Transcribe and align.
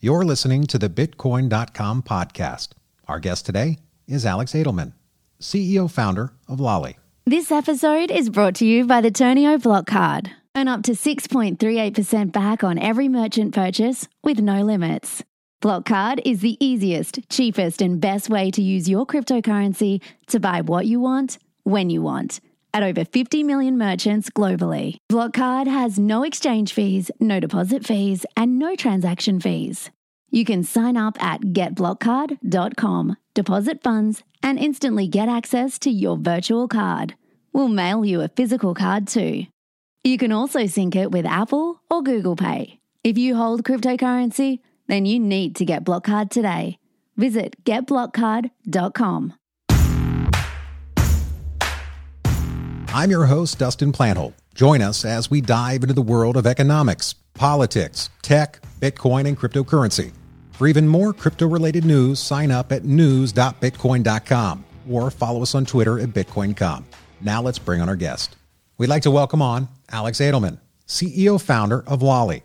You're 0.00 0.24
listening 0.24 0.68
to 0.68 0.78
the 0.78 0.88
Bitcoin.com 0.88 2.04
podcast. 2.04 2.68
Our 3.08 3.18
guest 3.18 3.44
today 3.44 3.78
is 4.06 4.24
Alex 4.24 4.52
Adelman, 4.52 4.92
CEO 5.40 5.90
founder 5.90 6.32
of 6.46 6.60
Lolli. 6.60 6.96
This 7.26 7.50
episode 7.50 8.12
is 8.12 8.30
brought 8.30 8.54
to 8.56 8.64
you 8.64 8.86
by 8.86 9.00
the 9.00 9.10
Ternio 9.10 9.60
Block 9.60 9.88
Card. 9.88 10.30
Earn 10.56 10.68
up 10.68 10.84
to 10.84 10.92
6.38% 10.92 12.30
back 12.30 12.62
on 12.62 12.78
every 12.78 13.08
merchant 13.08 13.52
purchase 13.52 14.06
with 14.22 14.38
no 14.38 14.62
limits. 14.62 15.24
Block 15.60 15.86
Card 15.86 16.22
is 16.24 16.42
the 16.42 16.64
easiest, 16.64 17.28
cheapest, 17.28 17.82
and 17.82 18.00
best 18.00 18.30
way 18.30 18.52
to 18.52 18.62
use 18.62 18.88
your 18.88 19.04
cryptocurrency 19.04 20.00
to 20.28 20.38
buy 20.38 20.60
what 20.60 20.86
you 20.86 21.00
want, 21.00 21.38
when 21.64 21.90
you 21.90 22.02
want 22.02 22.38
at 22.72 22.82
over 22.82 23.04
50 23.04 23.42
million 23.42 23.78
merchants 23.78 24.30
globally. 24.30 24.98
Blockcard 25.10 25.66
has 25.66 25.98
no 25.98 26.22
exchange 26.22 26.72
fees, 26.72 27.10
no 27.20 27.40
deposit 27.40 27.86
fees, 27.86 28.26
and 28.36 28.58
no 28.58 28.74
transaction 28.76 29.40
fees. 29.40 29.90
You 30.30 30.44
can 30.44 30.62
sign 30.62 30.96
up 30.96 31.22
at 31.22 31.40
getblockcard.com, 31.40 33.16
deposit 33.34 33.82
funds, 33.82 34.22
and 34.42 34.58
instantly 34.58 35.08
get 35.08 35.28
access 35.28 35.78
to 35.80 35.90
your 35.90 36.16
virtual 36.16 36.68
card. 36.68 37.14
We'll 37.52 37.68
mail 37.68 38.04
you 38.04 38.20
a 38.20 38.28
physical 38.28 38.74
card 38.74 39.08
too. 39.08 39.46
You 40.04 40.18
can 40.18 40.32
also 40.32 40.66
sync 40.66 40.96
it 40.96 41.10
with 41.10 41.26
Apple 41.26 41.82
or 41.90 42.02
Google 42.02 42.36
Pay. 42.36 42.78
If 43.02 43.18
you 43.18 43.36
hold 43.36 43.64
cryptocurrency, 43.64 44.60
then 44.86 45.06
you 45.06 45.18
need 45.18 45.56
to 45.56 45.64
get 45.64 45.84
Blockcard 45.84 46.30
today. 46.30 46.78
Visit 47.16 47.64
getblockcard.com. 47.64 49.34
I'm 52.90 53.10
your 53.10 53.26
host, 53.26 53.58
Dustin 53.58 53.92
Plantholt. 53.92 54.32
Join 54.54 54.80
us 54.80 55.04
as 55.04 55.30
we 55.30 55.42
dive 55.42 55.82
into 55.82 55.92
the 55.92 56.00
world 56.00 56.38
of 56.38 56.46
economics, 56.46 57.12
politics, 57.34 58.08
tech, 58.22 58.60
Bitcoin, 58.80 59.28
and 59.28 59.38
cryptocurrency. 59.38 60.12
For 60.52 60.66
even 60.66 60.88
more 60.88 61.12
crypto 61.12 61.46
related 61.46 61.84
news, 61.84 62.18
sign 62.18 62.50
up 62.50 62.72
at 62.72 62.84
news.bitcoin.com 62.84 64.64
or 64.90 65.10
follow 65.10 65.42
us 65.42 65.54
on 65.54 65.66
Twitter 65.66 66.00
at 66.00 66.08
BitcoinCom. 66.08 66.84
Now 67.20 67.42
let's 67.42 67.58
bring 67.58 67.82
on 67.82 67.90
our 67.90 67.94
guest. 67.94 68.36
We'd 68.78 68.86
like 68.88 69.02
to 69.02 69.10
welcome 69.10 69.42
on 69.42 69.68
Alex 69.90 70.18
Adelman, 70.18 70.58
CEO 70.86 71.40
founder 71.40 71.84
of 71.86 72.00
Lolli. 72.00 72.42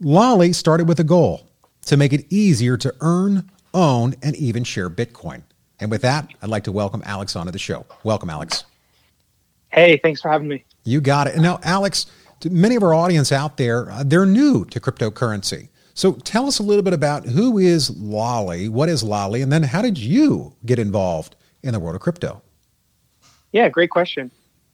Lolli 0.00 0.52
started 0.52 0.86
with 0.86 1.00
a 1.00 1.04
goal 1.04 1.50
to 1.86 1.96
make 1.96 2.12
it 2.12 2.32
easier 2.32 2.76
to 2.76 2.94
earn, 3.00 3.50
own, 3.74 4.14
and 4.22 4.36
even 4.36 4.62
share 4.62 4.88
Bitcoin. 4.88 5.42
And 5.80 5.90
with 5.90 6.02
that, 6.02 6.32
I'd 6.40 6.48
like 6.48 6.64
to 6.64 6.72
welcome 6.72 7.02
Alex 7.04 7.34
onto 7.34 7.50
the 7.50 7.58
show. 7.58 7.84
Welcome, 8.04 8.30
Alex. 8.30 8.64
Hey, 9.74 9.96
thanks 9.96 10.20
for 10.20 10.30
having 10.30 10.46
me. 10.46 10.64
You 10.84 11.00
got 11.00 11.26
it. 11.26 11.36
Now, 11.36 11.58
Alex, 11.64 12.06
many 12.48 12.76
of 12.76 12.84
our 12.84 12.94
audience 12.94 13.32
out 13.32 13.56
there, 13.56 13.90
uh, 13.90 14.04
they're 14.06 14.24
new 14.24 14.64
to 14.66 14.78
cryptocurrency. 14.78 15.68
So 15.94 16.12
tell 16.12 16.46
us 16.46 16.60
a 16.60 16.62
little 16.62 16.82
bit 16.82 16.92
about 16.92 17.24
who 17.26 17.58
is 17.58 17.90
Lolli, 17.90 18.68
what 18.68 18.88
is 18.88 19.02
Lolli, 19.02 19.42
and 19.42 19.52
then 19.52 19.64
how 19.64 19.82
did 19.82 19.98
you 19.98 20.54
get 20.64 20.78
involved 20.78 21.34
in 21.62 21.72
the 21.72 21.80
world 21.80 21.96
of 21.96 22.02
crypto? 22.02 22.40
Yeah, 23.52 23.68
great 23.68 23.90
question. 23.90 24.30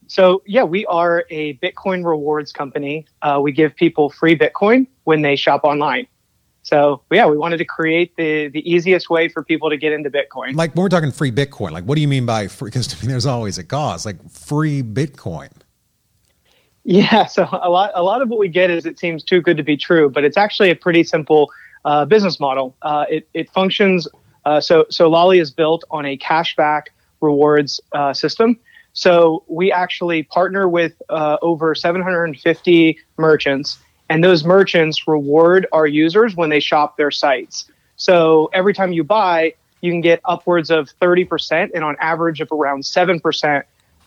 So, 0.07 0.43
yeah, 0.45 0.65
we 0.65 0.85
are 0.87 1.25
a 1.31 1.55
Bitcoin 1.59 2.05
rewards 2.05 2.53
company. 2.53 3.07
Uh, 3.23 3.39
we 3.43 3.53
give 3.53 3.77
people 3.77 4.11
free 4.11 4.37
Bitcoin 4.37 4.87
when 5.05 5.23
they 5.23 5.37
shop 5.37 5.63
online. 5.65 6.07
So 6.63 7.03
yeah, 7.11 7.27
we 7.27 7.37
wanted 7.37 7.57
to 7.59 7.65
create 7.65 8.15
the 8.17 8.49
the 8.49 8.71
easiest 8.71 9.09
way 9.11 9.29
for 9.29 9.43
people 9.43 9.71
to 9.71 9.77
get 9.77 9.93
into 9.93 10.11
Bitcoin. 10.11 10.55
Like 10.55 10.75
when 10.75 10.83
we're 10.83 10.89
talking 10.89 11.11
free 11.11 11.33
Bitcoin, 11.33 11.73
like 11.73 11.85
what 11.85 11.95
do 11.95 12.01
you 12.01 12.09
mean 12.09 12.27
by 12.27 12.49
free? 12.49 12.71
Because 12.71 12.95
I 12.95 13.01
mean, 13.01 13.11
there's 13.11 13.27
always 13.27 13.59
a 13.59 13.65
cost. 13.65 14.07
Like 14.07 14.31
free 14.31 14.83
Bitcoin. 14.83 15.51
Yeah, 16.85 17.27
so 17.27 17.49
a 17.51 17.71
lot 17.71 17.93
a 17.95 18.03
lot 18.03 18.23
of 18.23 18.29
what 18.29 18.39
we 18.39 18.49
get 18.49 18.71
is 18.71 18.87
it 18.87 18.99
seems 18.99 19.23
too 19.23 19.41
good 19.41 19.57
to 19.57 19.63
be 19.63 19.77
true, 19.77 20.11
but 20.11 20.25
it's 20.25 20.37
actually 20.37 20.71
a 20.71 20.77
pretty 20.77 21.05
simple 21.05 21.51
uh, 21.85 22.05
business 22.05 22.39
model. 22.41 22.77
Uh, 22.83 23.07
it 23.09 23.29
it 23.35 23.51
functions. 23.51 24.09
Uh, 24.45 24.61
so 24.61 24.87
so 24.91 25.09
Lolli 25.09 25.39
is 25.39 25.51
built 25.51 25.85
on 25.91 26.07
a 26.07 26.17
cashback 26.17 26.85
rewards 27.21 27.81
uh, 27.93 28.13
system. 28.13 28.59
So 28.93 29.45
we 29.47 29.71
actually 29.71 30.25
partner 30.25 30.69
with 30.69 31.01
uh, 31.11 31.37
over 31.43 31.75
750 31.75 32.99
merchants 33.19 33.79
and 34.11 34.25
those 34.25 34.45
merchants 34.45 35.07
reward 35.07 35.67
our 35.73 35.87
users 35.87 36.35
when 36.35 36.51
they 36.51 36.61
shop 36.61 36.97
their 36.97 37.13
sites. 37.13 37.71
So 37.95 38.51
every 38.53 38.75
time 38.75 38.93
you 38.93 39.05
buy, 39.05 39.55
you 39.83 39.93
can 39.93 40.01
get 40.01 40.21
upwards 40.25 40.71
of 40.71 40.91
30% 41.01 41.71
and 41.73 41.85
on 41.85 41.97
average 42.01 42.41
of 42.41 42.51
around 42.51 42.83
7% 42.83 43.63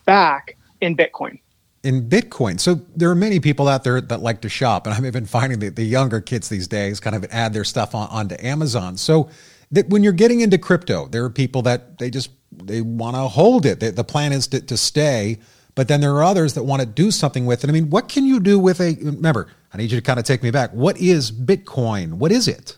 back 0.06 0.58
in 0.82 0.98
Bitcoin. 0.98 1.40
In 1.84 2.10
Bitcoin. 2.10 2.60
So 2.60 2.82
there 2.96 3.10
are 3.10 3.16
many 3.16 3.40
people 3.40 3.70
out 3.70 3.86
there 3.86 4.02
that 4.02 4.22
like 4.22 4.42
to 4.42 4.50
shop. 4.50 4.86
And 4.86 4.94
I'm 4.94 5.06
even 5.06 5.26
finding 5.26 5.60
that 5.60 5.78
the 5.78 5.86
younger 5.86 6.20
kids 6.20 6.50
these 6.50 6.68
days 6.68 7.00
kind 7.00 7.16
of 7.16 7.26
add 7.32 7.54
their 7.54 7.64
stuff 7.64 7.96
on, 7.96 8.10
onto 8.10 8.36
Amazon. 8.40 8.98
So 8.98 9.30
that 9.72 9.90
when 9.90 10.04
you're 10.04 10.12
getting 10.12 10.42
into 10.42 10.58
crypto, 10.58 11.08
there 11.08 11.24
are 11.24 11.30
people 11.30 11.62
that 11.64 11.98
they 11.98 12.10
just 12.10 12.30
they 12.52 12.82
want 12.82 13.16
to 13.16 13.22
hold 13.22 13.66
it. 13.66 13.80
The, 13.80 13.92
the 13.92 14.04
plan 14.04 14.34
is 14.34 14.48
to, 14.48 14.62
to 14.62 14.78
stay 14.78 15.40
but 15.76 15.88
then 15.88 16.02
there 16.02 16.12
are 16.12 16.24
others 16.24 16.54
that 16.54 16.64
want 16.64 16.82
to 16.82 16.86
do 16.86 17.12
something 17.12 17.46
with 17.46 17.64
it. 17.64 17.70
I 17.70 17.74
mean, 17.74 17.90
what 17.90 18.08
can 18.08 18.26
you 18.26 18.40
do 18.40 18.60
with 18.60 18.80
a, 18.80 18.96
remember, 19.02 19.48
I 19.74 19.78
need 19.78 19.92
you 19.92 19.98
to 20.00 20.06
kind 20.06 20.20
of 20.20 20.26
take 20.26 20.44
me 20.44 20.52
back. 20.52 20.72
What 20.72 20.98
is 20.98 21.32
Bitcoin? 21.32 22.14
What 22.14 22.32
is 22.32 22.48
it? 22.48 22.78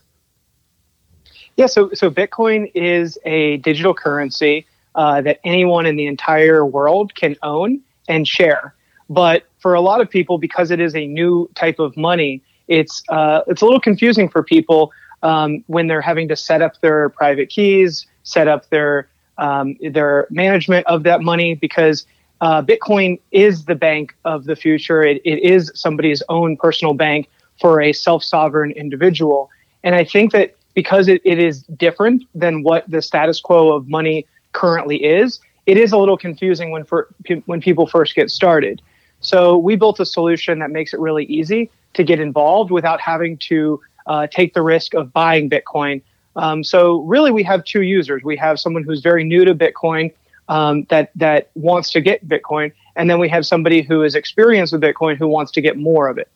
Yeah, 1.57 1.65
so, 1.67 1.89
so 1.93 2.09
Bitcoin 2.09 2.71
is 2.73 3.17
a 3.25 3.57
digital 3.57 3.93
currency 3.93 4.65
uh, 4.95 5.21
that 5.21 5.39
anyone 5.43 5.85
in 5.85 5.97
the 5.97 6.05
entire 6.05 6.65
world 6.65 7.15
can 7.15 7.35
own 7.43 7.81
and 8.07 8.27
share. 8.27 8.75
But 9.09 9.43
for 9.59 9.73
a 9.73 9.81
lot 9.81 10.01
of 10.01 10.09
people, 10.09 10.37
because 10.37 10.71
it 10.71 10.79
is 10.79 10.95
a 10.95 11.05
new 11.05 11.49
type 11.55 11.79
of 11.79 11.95
money, 11.97 12.41
it's 12.67 13.03
uh, 13.09 13.41
it's 13.47 13.61
a 13.61 13.65
little 13.65 13.79
confusing 13.79 14.27
for 14.27 14.41
people 14.41 14.91
um, 15.21 15.63
when 15.67 15.87
they're 15.87 16.01
having 16.01 16.27
to 16.29 16.35
set 16.35 16.61
up 16.61 16.79
their 16.81 17.09
private 17.09 17.49
keys, 17.49 18.07
set 18.23 18.47
up 18.47 18.69
their 18.69 19.07
um, 19.37 19.77
their 19.91 20.27
management 20.29 20.87
of 20.87 21.03
that 21.03 21.21
money 21.21 21.55
because 21.55 22.05
uh, 22.45 22.61
Bitcoin 22.61 23.19
is 23.31 23.65
the 23.65 23.73
bank 23.73 24.15
of 24.23 24.45
the 24.45 24.55
future. 24.55 25.01
It, 25.01 25.19
it 25.25 25.39
is 25.39 25.71
somebody's 25.73 26.21
own 26.29 26.57
personal 26.57 26.93
bank 26.93 27.27
for 27.59 27.81
a 27.81 27.91
self 27.91 28.23
sovereign 28.23 28.69
individual. 28.69 29.49
And 29.83 29.95
I 29.95 30.03
think 30.03 30.31
that 30.33 30.53
because 30.75 31.07
it, 31.07 31.23
it 31.25 31.39
is 31.39 31.63
different 31.63 32.21
than 32.35 32.61
what 32.61 32.87
the 32.87 33.01
status 33.01 33.41
quo 33.41 33.71
of 33.71 33.87
money 33.87 34.27
currently 34.51 35.03
is, 35.03 35.39
it 35.65 35.75
is 35.75 35.91
a 35.91 35.97
little 35.97 36.17
confusing 36.17 36.69
when, 36.69 36.83
for, 36.83 37.07
when 37.47 37.61
people 37.61 37.87
first 37.87 38.13
get 38.13 38.29
started. 38.29 38.79
So 39.21 39.57
we 39.57 39.75
built 39.75 39.99
a 39.99 40.05
solution 40.05 40.59
that 40.59 40.69
makes 40.69 40.93
it 40.93 40.99
really 40.99 41.25
easy 41.25 41.71
to 41.95 42.03
get 42.03 42.19
involved 42.19 42.69
without 42.69 43.01
having 43.01 43.37
to 43.49 43.81
uh, 44.05 44.27
take 44.27 44.53
the 44.53 44.61
risk 44.61 44.93
of 44.93 45.11
buying 45.11 45.49
Bitcoin. 45.49 46.03
Um, 46.35 46.63
so 46.63 46.99
really, 47.01 47.31
we 47.31 47.41
have 47.41 47.63
two 47.63 47.81
users. 47.81 48.21
We 48.23 48.37
have 48.37 48.59
someone 48.59 48.83
who's 48.83 49.01
very 49.01 49.23
new 49.23 49.45
to 49.45 49.55
Bitcoin 49.55 50.13
um, 50.47 50.85
that 50.89 51.11
that 51.15 51.49
wants 51.55 51.91
to 51.91 52.01
get 52.01 52.27
Bitcoin, 52.27 52.71
and 52.95 53.09
then 53.09 53.19
we 53.19 53.29
have 53.29 53.45
somebody 53.45 53.81
who 53.81 54.03
is 54.03 54.15
experienced 54.15 54.73
with 54.73 54.81
Bitcoin 54.81 55.17
who 55.17 55.27
wants 55.27 55.51
to 55.53 55.61
get 55.61 55.77
more 55.77 56.07
of 56.07 56.17
it. 56.17 56.29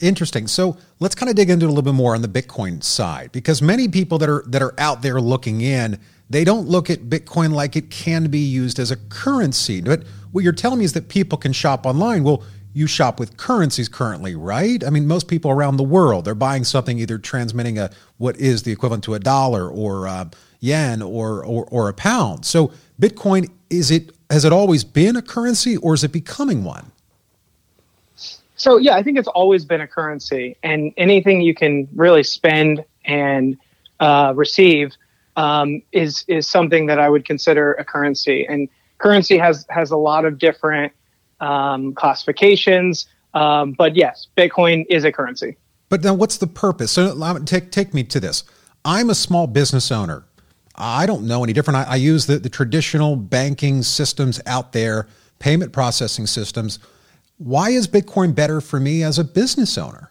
Interesting. 0.00 0.46
So 0.46 0.78
let's 1.00 1.14
kind 1.14 1.28
of 1.28 1.36
dig 1.36 1.50
into 1.50 1.66
a 1.66 1.68
little 1.68 1.82
bit 1.82 1.94
more 1.94 2.14
on 2.14 2.22
the 2.22 2.28
Bitcoin 2.28 2.82
side, 2.82 3.30
because 3.32 3.60
many 3.60 3.88
people 3.88 4.18
that 4.18 4.28
are 4.28 4.44
that 4.48 4.62
are 4.62 4.74
out 4.78 5.02
there 5.02 5.20
looking 5.20 5.60
in, 5.60 5.98
they 6.30 6.44
don't 6.44 6.66
look 6.66 6.88
at 6.88 7.10
Bitcoin 7.10 7.52
like 7.52 7.76
it 7.76 7.90
can 7.90 8.30
be 8.30 8.38
used 8.38 8.78
as 8.78 8.90
a 8.90 8.96
currency. 8.96 9.80
But 9.80 10.04
what 10.32 10.44
you're 10.44 10.52
telling 10.52 10.78
me 10.78 10.84
is 10.84 10.94
that 10.94 11.08
people 11.08 11.36
can 11.38 11.52
shop 11.52 11.84
online. 11.84 12.24
Well, 12.24 12.42
you 12.76 12.88
shop 12.88 13.20
with 13.20 13.36
currencies 13.36 13.88
currently, 13.88 14.34
right? 14.34 14.82
I 14.82 14.90
mean, 14.90 15.06
most 15.06 15.28
people 15.28 15.50
around 15.50 15.76
the 15.76 15.84
world 15.84 16.24
they're 16.24 16.34
buying 16.34 16.64
something 16.64 16.98
either 16.98 17.18
transmitting 17.18 17.78
a 17.78 17.90
what 18.16 18.36
is 18.36 18.64
the 18.64 18.72
equivalent 18.72 19.04
to 19.04 19.14
a 19.14 19.20
dollar 19.20 19.68
or 19.68 20.08
uh, 20.08 20.24
yen 20.64 21.02
or, 21.02 21.44
or 21.44 21.66
or 21.70 21.88
a 21.88 21.94
pound. 21.94 22.44
So 22.46 22.72
Bitcoin 23.00 23.50
is 23.70 23.90
it 23.90 24.12
has 24.30 24.44
it 24.44 24.52
always 24.52 24.84
been 24.84 25.16
a 25.16 25.22
currency 25.22 25.76
or 25.76 25.94
is 25.94 26.02
it 26.02 26.12
becoming 26.12 26.64
one? 26.64 26.90
So 28.56 28.78
yeah, 28.78 28.94
I 28.94 29.02
think 29.02 29.18
it's 29.18 29.28
always 29.28 29.64
been 29.64 29.80
a 29.80 29.86
currency, 29.86 30.56
and 30.62 30.92
anything 30.96 31.42
you 31.42 31.54
can 31.54 31.88
really 31.94 32.22
spend 32.22 32.84
and 33.04 33.58
uh, 34.00 34.32
receive 34.34 34.92
um, 35.36 35.82
is 35.92 36.24
is 36.28 36.48
something 36.48 36.86
that 36.86 36.98
I 36.98 37.08
would 37.10 37.24
consider 37.24 37.74
a 37.74 37.84
currency. 37.84 38.46
And 38.46 38.68
currency 38.98 39.36
has 39.36 39.66
has 39.68 39.90
a 39.90 39.96
lot 39.96 40.24
of 40.24 40.38
different 40.38 40.92
um, 41.40 41.92
classifications, 41.94 43.06
um, 43.34 43.72
but 43.72 43.96
yes, 43.96 44.28
Bitcoin 44.36 44.86
is 44.88 45.04
a 45.04 45.12
currency. 45.12 45.56
But 45.90 46.02
now, 46.02 46.14
what's 46.14 46.38
the 46.38 46.46
purpose? 46.46 46.92
So 46.92 47.38
take 47.44 47.70
take 47.70 47.92
me 47.92 48.04
to 48.04 48.20
this. 48.20 48.44
I'm 48.84 49.10
a 49.10 49.14
small 49.14 49.46
business 49.46 49.90
owner. 49.90 50.24
I 50.74 51.06
don't 51.06 51.26
know 51.26 51.44
any 51.44 51.52
different. 51.52 51.76
I, 51.76 51.92
I 51.92 51.96
use 51.96 52.26
the, 52.26 52.38
the 52.38 52.48
traditional 52.48 53.16
banking 53.16 53.82
systems 53.82 54.40
out 54.46 54.72
there, 54.72 55.06
payment 55.38 55.72
processing 55.72 56.26
systems. 56.26 56.78
Why 57.38 57.70
is 57.70 57.86
Bitcoin 57.86 58.34
better 58.34 58.60
for 58.60 58.80
me 58.80 59.02
as 59.02 59.18
a 59.18 59.24
business 59.24 59.78
owner? 59.78 60.10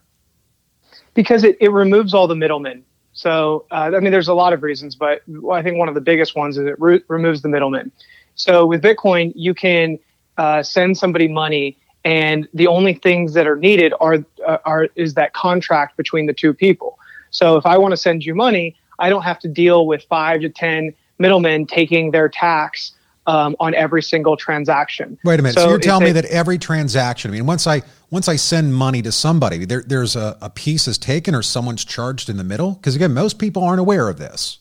Because 1.14 1.44
it, 1.44 1.58
it 1.60 1.72
removes 1.72 2.14
all 2.14 2.28
the 2.28 2.36
middlemen. 2.36 2.84
So, 3.14 3.66
uh, 3.72 3.92
I 3.96 4.00
mean, 4.00 4.12
there's 4.12 4.28
a 4.28 4.34
lot 4.34 4.54
of 4.54 4.64
reasons, 4.64 4.96
but 4.96 5.22
I 5.52 5.62
think 5.62 5.78
one 5.78 5.88
of 5.88 5.94
the 5.96 6.02
biggest 6.02 6.36
ones 6.36 6.58
is 6.58 6.66
it 6.66 6.80
re- 6.80 7.04
removes 7.08 7.42
the 7.42 7.50
middlemen. 7.50 7.92
So, 8.36 8.66
with 8.66 8.82
Bitcoin, 8.82 9.32
you 9.36 9.54
can 9.54 10.00
uh, 10.38 10.64
send 10.64 10.98
somebody 10.98 11.28
money, 11.28 11.78
and 12.04 12.48
the 12.54 12.68
only 12.68 12.96
things 12.96 13.34
that 13.34 13.46
are 13.46 13.56
needed 13.56 13.94
are 14.00 14.26
uh, 14.46 14.58
are 14.66 14.90
is 14.96 15.14
that 15.14 15.34
contract 15.34 15.96
between 15.96 16.26
the 16.26 16.34
two 16.34 16.54
people. 16.54 16.98
So 17.34 17.58
if 17.58 17.66
I 17.66 17.78
want 17.78 17.92
to 17.92 17.98
send 17.98 18.24
you 18.24 18.36
money, 18.36 18.76
I 19.04 19.10
don't 19.10 19.24
have 19.24 19.40
to 19.40 19.50
deal 19.50 19.86
with 19.86 20.04
five 20.04 20.42
to 20.42 20.50
10 20.50 20.94
middlemen 21.20 21.66
taking 21.66 22.12
their 22.12 22.30
tax 22.30 22.94
um, 23.28 23.56
on 23.60 23.74
every 23.76 24.02
single 24.02 24.38
transaction. 24.38 25.18
Wait 25.24 25.40
a 25.40 25.44
minute. 25.44 25.56
So, 25.56 25.66
so 25.66 25.70
you're 25.70 25.80
telling 25.80 26.06
me 26.06 26.12
that 26.14 26.26
every 26.26 26.58
transaction, 26.58 27.30
I 27.30 27.34
mean, 27.34 27.46
once 27.46 27.68
I 27.68 27.82
once 28.12 28.28
I 28.28 28.38
send 28.38 28.74
money 28.74 29.02
to 29.02 29.12
somebody, 29.12 29.66
there, 29.66 29.84
there's 29.86 30.16
a, 30.16 30.38
a 30.42 30.50
piece 30.50 30.88
is 30.88 30.98
taken 30.98 31.36
or 31.36 31.42
someone's 31.42 31.84
charged 31.84 32.30
in 32.30 32.38
the 32.38 32.44
middle? 32.44 32.74
Because 32.74 32.96
again, 32.96 33.14
most 33.14 33.40
people 33.40 33.64
aren't 33.64 33.80
aware 33.80 34.08
of 34.08 34.18
this. 34.18 34.60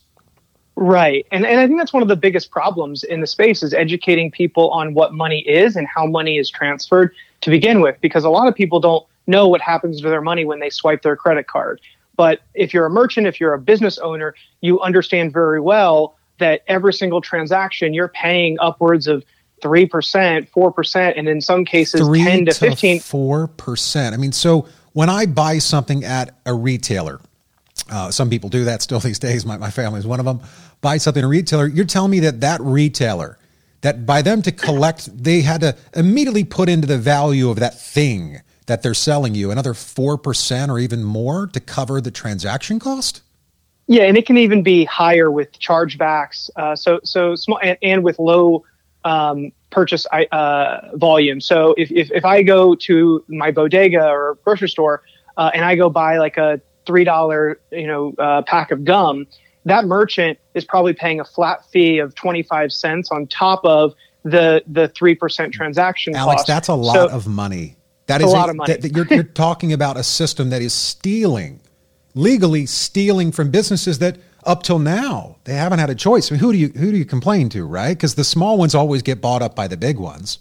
Right. 0.75 1.27
And, 1.31 1.45
and 1.45 1.59
I 1.59 1.67
think 1.67 1.79
that's 1.79 1.93
one 1.93 2.01
of 2.01 2.09
the 2.09 2.15
biggest 2.15 2.49
problems 2.49 3.03
in 3.03 3.21
the 3.21 3.27
space 3.27 3.61
is 3.61 3.73
educating 3.73 4.31
people 4.31 4.71
on 4.71 4.95
what 4.95 5.13
money 5.13 5.41
is 5.47 5.75
and 5.75 5.87
how 5.87 6.07
money 6.07 6.37
is 6.39 6.49
transferred 6.49 7.13
to 7.41 7.51
begin 7.51 7.79
with, 7.79 7.95
because 8.01 8.23
a 8.23 8.29
lot 8.29 8.47
of 8.47 8.55
people 8.55 8.79
don't 8.79 9.05
know 9.27 9.47
what 9.47 9.61
happens 9.61 10.01
to 10.01 10.09
their 10.09 10.21
money 10.21 10.45
when 10.45 10.59
they 10.59 10.71
swipe 10.71 11.03
their 11.03 11.15
credit 11.15 11.45
card. 11.45 11.79
But 12.15 12.41
if 12.53 12.73
you're 12.73 12.85
a 12.85 12.89
merchant, 12.89 13.27
if 13.27 13.39
you're 13.39 13.53
a 13.53 13.59
business 13.59 13.97
owner, 13.97 14.35
you 14.61 14.79
understand 14.81 15.33
very 15.33 15.59
well 15.59 16.15
that 16.39 16.63
every 16.67 16.93
single 16.93 17.21
transaction 17.21 17.93
you're 17.93 18.07
paying 18.07 18.57
upwards 18.59 19.07
of 19.07 19.23
3%, 19.61 20.49
4%, 20.49 21.13
and 21.17 21.27
in 21.27 21.41
some 21.41 21.65
cases 21.65 22.07
10 22.07 22.45
to 22.45 22.53
15. 22.53 22.99
4%. 22.99 24.13
I 24.13 24.17
mean, 24.17 24.31
so 24.31 24.67
when 24.91 25.09
I 25.09 25.25
buy 25.25 25.57
something 25.57 26.03
at 26.03 26.35
a 26.45 26.53
retailer, 26.53 27.21
uh, 27.89 28.11
some 28.11 28.29
people 28.29 28.49
do 28.49 28.65
that 28.65 28.81
still 28.81 28.99
these 28.99 29.19
days. 29.19 29.45
My, 29.45 29.57
my 29.57 29.69
family 29.69 29.99
is 29.99 30.07
one 30.07 30.19
of 30.19 30.25
them. 30.25 30.41
Buy 30.81 30.97
something 30.97 31.23
at 31.23 31.25
a 31.25 31.29
retailer. 31.29 31.67
You're 31.67 31.85
telling 31.85 32.11
me 32.11 32.19
that 32.21 32.41
that 32.41 32.61
retailer, 32.61 33.39
that 33.81 34.05
by 34.05 34.21
them 34.21 34.41
to 34.41 34.51
collect, 34.51 35.23
they 35.23 35.41
had 35.41 35.61
to 35.61 35.75
immediately 35.95 36.43
put 36.43 36.67
into 36.69 36.87
the 36.87 36.97
value 36.97 37.49
of 37.49 37.59
that 37.59 37.79
thing 37.79 38.41
that 38.67 38.81
they're 38.81 38.93
selling 38.93 39.35
you 39.35 39.51
another 39.51 39.73
4% 39.73 40.69
or 40.69 40.79
even 40.79 41.03
more 41.03 41.47
to 41.47 41.59
cover 41.59 42.01
the 42.01 42.11
transaction 42.11 42.79
cost? 42.79 43.21
Yeah, 43.87 44.03
and 44.03 44.17
it 44.17 44.25
can 44.25 44.37
even 44.37 44.63
be 44.63 44.85
higher 44.85 45.29
with 45.29 45.59
chargebacks. 45.59 46.49
Uh, 46.55 46.75
so, 46.75 46.99
so 47.03 47.35
small 47.35 47.59
and, 47.61 47.77
and 47.81 48.03
with 48.03 48.17
low 48.17 48.63
um, 49.03 49.51
purchase 49.71 50.05
uh, 50.05 50.89
volume. 50.93 51.41
So, 51.41 51.75
if, 51.77 51.91
if, 51.91 52.09
if 52.11 52.23
I 52.23 52.43
go 52.43 52.75
to 52.75 53.23
my 53.27 53.51
bodega 53.51 54.07
or 54.07 54.37
grocery 54.45 54.69
store 54.69 55.03
uh, 55.37 55.51
and 55.53 55.65
I 55.65 55.75
go 55.75 55.89
buy 55.89 56.17
like 56.17 56.37
a 56.37 56.61
three 56.85 57.03
dollar 57.03 57.59
you 57.71 57.87
know 57.87 58.13
uh, 58.17 58.41
pack 58.43 58.71
of 58.71 58.85
gum, 58.85 59.27
that 59.65 59.85
merchant 59.85 60.39
is 60.53 60.63
probably 60.63 60.93
paying 60.93 61.19
a 61.19 61.25
flat 61.25 61.65
fee 61.69 61.99
of 61.99 62.15
twenty 62.15 62.43
five 62.43 62.71
cents 62.71 63.11
on 63.11 63.27
top 63.27 63.65
of 63.65 63.93
the 64.23 64.63
the 64.67 64.87
three 64.89 65.15
percent 65.15 65.53
transaction 65.53 66.15
Alex, 66.15 66.41
cost. 66.41 66.47
that's 66.47 66.67
a 66.69 66.73
lot 66.73 66.93
so, 66.93 67.09
of 67.09 67.27
money. 67.27 67.75
That 68.07 68.21
is 68.21 68.31
a 68.31 68.35
lot 68.35 68.49
of 68.49 68.55
money. 68.55 68.75
That, 68.75 68.91
you're, 68.95 69.07
you're 69.07 69.23
talking 69.23 69.71
about 69.71 69.97
a 69.97 70.03
system 70.03 70.49
that 70.49 70.61
is 70.61 70.73
stealing, 70.73 71.61
legally 72.13 72.65
stealing 72.65 73.31
from 73.31 73.49
businesses 73.49 73.99
that 73.99 74.17
up 74.45 74.63
till 74.63 74.79
now 74.79 75.37
they 75.45 75.53
haven't 75.53 75.79
had 75.79 75.89
a 75.89 75.95
choice. 75.95 76.31
I 76.31 76.35
mean, 76.35 76.39
who 76.39 76.51
do 76.51 76.57
you 76.57 76.67
who 76.69 76.91
do 76.91 76.97
you 76.97 77.05
complain 77.05 77.49
to, 77.49 77.65
right? 77.65 77.95
Because 77.95 78.15
the 78.15 78.23
small 78.23 78.57
ones 78.57 78.75
always 78.75 79.01
get 79.01 79.21
bought 79.21 79.41
up 79.41 79.55
by 79.55 79.67
the 79.67 79.77
big 79.77 79.97
ones. 79.97 80.39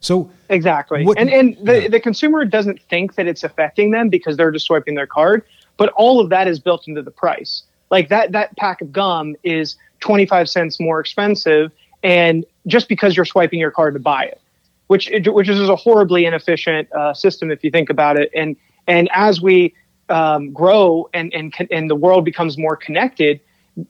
So 0.00 0.30
exactly, 0.48 1.04
what, 1.04 1.18
and 1.18 1.30
and 1.30 1.56
the 1.62 1.82
yeah. 1.82 1.88
the 1.88 2.00
consumer 2.00 2.44
doesn't 2.44 2.80
think 2.88 3.14
that 3.14 3.26
it's 3.26 3.44
affecting 3.44 3.90
them 3.90 4.08
because 4.08 4.36
they're 4.36 4.50
just 4.50 4.66
swiping 4.66 4.94
their 4.94 5.06
card, 5.06 5.44
but 5.76 5.90
all 5.90 6.18
of 6.18 6.30
that 6.30 6.48
is 6.48 6.58
built 6.58 6.88
into 6.88 7.02
the 7.02 7.10
price. 7.10 7.62
Like 7.90 8.08
that 8.08 8.32
that 8.32 8.56
pack 8.56 8.80
of 8.80 8.90
gum 8.90 9.36
is 9.44 9.76
twenty 10.00 10.26
five 10.26 10.48
cents 10.48 10.80
more 10.80 10.98
expensive, 10.98 11.70
and 12.02 12.44
just 12.66 12.88
because 12.88 13.16
you're 13.16 13.24
swiping 13.24 13.60
your 13.60 13.70
card 13.70 13.94
to 13.94 14.00
buy 14.00 14.24
it 14.24 14.40
which 14.88 15.10
which 15.26 15.48
is 15.48 15.68
a 15.68 15.76
horribly 15.76 16.24
inefficient 16.24 16.92
uh, 16.92 17.14
system 17.14 17.50
if 17.50 17.62
you 17.64 17.70
think 17.70 17.90
about 17.90 18.18
it. 18.18 18.30
And 18.34 18.56
and 18.86 19.08
as 19.12 19.40
we 19.40 19.74
um, 20.08 20.52
grow 20.52 21.08
and 21.14 21.32
and 21.32 21.54
and 21.70 21.90
the 21.90 21.96
world 21.96 22.24
becomes 22.24 22.58
more 22.58 22.76
connected, 22.76 23.40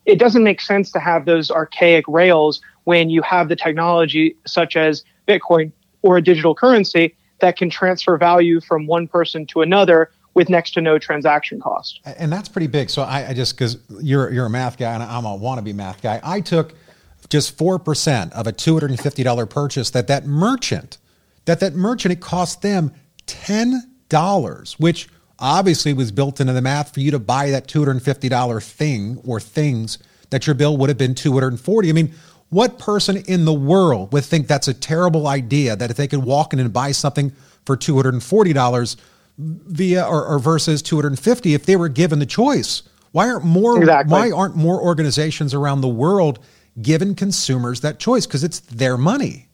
it 0.07 0.19
doesn't 0.19 0.45
make 0.45 0.61
sense 0.61 0.91
to 0.93 0.99
have 0.99 1.25
those 1.25 1.51
archaic 1.51 2.05
rails 2.09 2.61
when 2.85 3.11
you 3.11 3.23
have 3.23 3.49
the 3.49 3.57
technology 3.57 4.37
such 4.47 4.77
as 4.77 5.05
Bitcoin 5.27 5.73
or 6.03 6.17
a 6.17 6.23
digital 6.23 6.55
currency 6.55 7.15
that 7.41 7.57
can 7.57 7.71
transfer 7.71 8.17
value 8.17 8.61
from 8.61 8.87
one 8.87 9.09
person 9.09 9.47
to 9.47 9.63
another 9.63 10.11
with 10.35 10.49
next 10.49 10.73
to 10.73 10.81
no 10.81 10.99
transaction 10.99 11.61
cost. 11.61 12.01
And 12.05 12.33
that's 12.33 12.49
pretty 12.49 12.67
big. 12.67 12.89
So 12.89 13.03
I, 13.03 13.29
I 13.29 13.35
just 13.35 13.57
because 13.57 13.79
you're 14.01 14.31
you're 14.33 14.47
a 14.47 14.51
math 14.51 14.79
guy 14.79 14.95
and 14.95 15.03
I'm 15.03 15.25
a 15.25 15.37
wannabe 15.37 15.75
math 15.75 16.03
guy, 16.03 16.21
I 16.23 16.41
took 16.41 16.75
just 17.33 17.57
4% 17.57 18.31
of 18.33 18.47
a 18.47 18.53
$250 18.53 19.49
purchase 19.49 19.89
that 19.91 20.07
that 20.09 20.27
merchant, 20.27 20.99
that 21.47 21.61
that 21.61 21.75
merchant, 21.75 22.13
it 22.13 22.21
cost 22.21 22.61
them 22.61 22.93
$10, 23.27 24.73
which 24.75 25.09
obviously 25.39 25.95
was 25.95 26.13
built 26.13 26.43
into 26.43 26.53
the 26.53 26.61
math 26.61 26.93
for 26.93 27.01
you 27.01 27.11
to 27.11 27.19
buy 27.19 27.51
that 27.51 27.67
$250 27.67 28.63
thing 28.63 29.19
or 29.25 29.41
things 29.41 29.99
that 30.29 30.47
your 30.47 30.53
bill 30.53 30.77
would 30.77 30.91
have 30.91 30.99
been 30.99 31.15
240. 31.15 31.89
I 31.89 31.93
mean, 31.93 32.13
what 32.51 32.79
person 32.79 33.17
in 33.17 33.47
the 33.47 33.55
world 33.55 34.13
would 34.13 34.27
think 34.27 34.47
that's 34.47 34.69
a 34.69 34.75
terrible 34.75 35.27
idea 35.27 35.75
that 35.75 35.91
if 35.91 35.97
they 35.97 36.09
could 36.09 36.23
walk 36.23 36.53
in 36.53 36.59
and 36.59 36.71
buy 36.71 36.93
something 36.93 37.33
for 37.65 37.79
$240 37.79 38.97
via 39.39 40.05
or, 40.05 40.27
or 40.27 40.39
versus 40.39 40.83
250 40.83 41.55
if 41.55 41.65
they 41.65 41.77
were 41.77 41.89
given 41.89 42.19
the 42.19 42.27
choice? 42.27 42.83
Why 43.13 43.31
aren't 43.31 43.47
more 43.47 43.79
exactly. 43.79 44.13
why 44.13 44.31
aren't 44.31 44.55
more 44.55 44.83
organizations 44.83 45.55
around 45.55 45.81
the 45.81 45.89
world 45.89 46.41
given 46.81 47.15
consumers 47.15 47.81
that 47.81 47.99
choice 47.99 48.27
because 48.27 48.45
it's 48.45 48.61
their 48.61 48.97
money. 48.97 49.49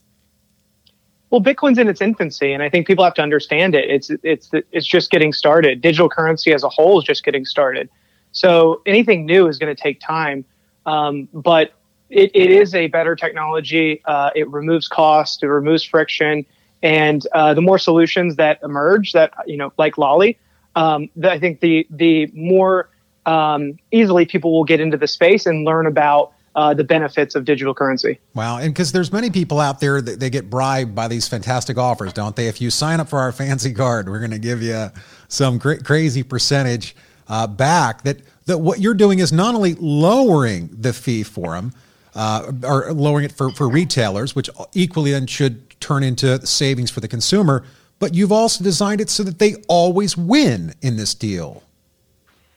Well, 1.31 1.43
Bitcoin's 1.43 1.79
in 1.79 1.89
its 1.89 2.01
infancy, 2.01 2.53
and 2.53 2.63
I 2.63 2.71
think 2.71 2.87
people 2.87 3.05
have 3.05 3.15
to 3.15 3.23
understand 3.23 3.75
it. 3.75 3.91
It's 3.91 4.11
it's 4.23 4.51
it's 4.73 4.87
just 4.87 5.11
getting 5.11 5.33
started. 5.33 5.81
Digital 5.81 6.09
currency 6.09 6.53
as 6.53 6.63
a 6.63 6.69
whole 6.69 6.99
is 6.99 7.05
just 7.05 7.25
getting 7.25 7.45
started. 7.45 7.91
So 8.33 8.81
anything 8.87 9.27
new 9.27 9.47
is 9.47 9.59
going 9.59 9.75
to 9.75 9.81
take 9.81 10.01
time, 10.01 10.45
um, 10.87 11.29
but 11.35 11.73
it, 12.09 12.31
it 12.35 12.51
is 12.51 12.75
a 12.75 12.87
better 12.87 13.15
technology. 13.15 14.01
Uh, 14.07 14.31
it 14.35 14.49
removes 14.51 14.89
cost, 14.89 15.43
it 15.43 15.49
removes 15.49 15.83
friction, 15.83 16.47
and 16.83 17.27
uh, 17.33 17.53
the 17.53 17.61
more 17.61 17.79
solutions 17.79 18.37
that 18.37 18.59
emerge, 18.63 19.13
that 19.13 19.35
you 19.47 19.59
know, 19.59 19.73
like 19.77 19.99
Lolli, 19.99 20.39
um, 20.77 21.11
I 21.23 21.39
think 21.39 21.61
the 21.61 21.87
the 21.91 22.31
more 22.33 22.89
um, 23.27 23.79
easily 23.91 24.25
people 24.25 24.53
will 24.53 24.65
get 24.65 24.81
into 24.81 24.97
the 24.97 25.09
space 25.09 25.45
and 25.45 25.65
learn 25.65 25.87
about 25.87 26.33
uh, 26.59 26.75
the 26.75 26.83
benefits 26.83 27.37
of 27.37 27.45
digital 27.45 27.73
currency. 27.73 28.19
Wow, 28.35 28.59
and 28.59 28.75
because 28.75 28.91
there's 28.91 29.13
many 29.13 29.31
people 29.31 29.61
out 29.61 29.79
there 29.79 30.01
that 30.01 30.19
they 30.19 30.29
get 30.29 30.51
bribed 30.51 30.93
by 30.93 31.07
these 31.07 31.29
fantastic 31.29 31.79
offers, 31.79 32.13
don't 32.13 32.35
they? 32.35 32.49
If 32.49 32.61
you 32.61 32.69
sign 32.69 32.99
up 32.99 33.09
for 33.09 33.21
our 33.21 33.31
fancy 33.31 33.73
card, 33.73 34.09
we're 34.09 34.19
going 34.19 34.33
to 34.33 34.41
give 34.41 34.61
you 34.61 34.91
some 35.29 35.61
cra- 35.61 35.81
crazy 35.81 36.25
percentage 36.25 36.97
uh, 37.29 37.47
back. 37.47 38.03
That 38.03 38.23
that 38.47 38.59
what 38.59 38.81
you're 38.81 38.95
doing 38.95 39.21
is 39.21 39.33
not 39.33 39.55
only 39.55 39.75
lowering 39.75 40.69
the 40.73 40.93
fee 40.93 41.23
for 41.23 41.55
them, 41.55 41.75
uh, 42.17 42.51
or 42.65 42.93
lowering 42.93 43.25
it 43.27 43.31
for 43.31 43.53
for 43.53 43.69
retailers, 43.69 44.35
which 44.35 44.51
equally 44.75 45.13
then 45.13 45.29
should 45.29 45.79
turn 45.79 46.03
into 46.03 46.45
savings 46.45 46.91
for 46.91 46.99
the 46.99 47.07
consumer, 47.07 47.65
but 48.01 48.15
you've 48.15 48.33
also 48.33 48.65
designed 48.65 49.01
it 49.01 49.11
so 49.11 49.23
that 49.23 49.39
they 49.39 49.55
always 49.69 50.17
win 50.17 50.75
in 50.83 50.97
this 50.97 51.15
deal. 51.15 51.63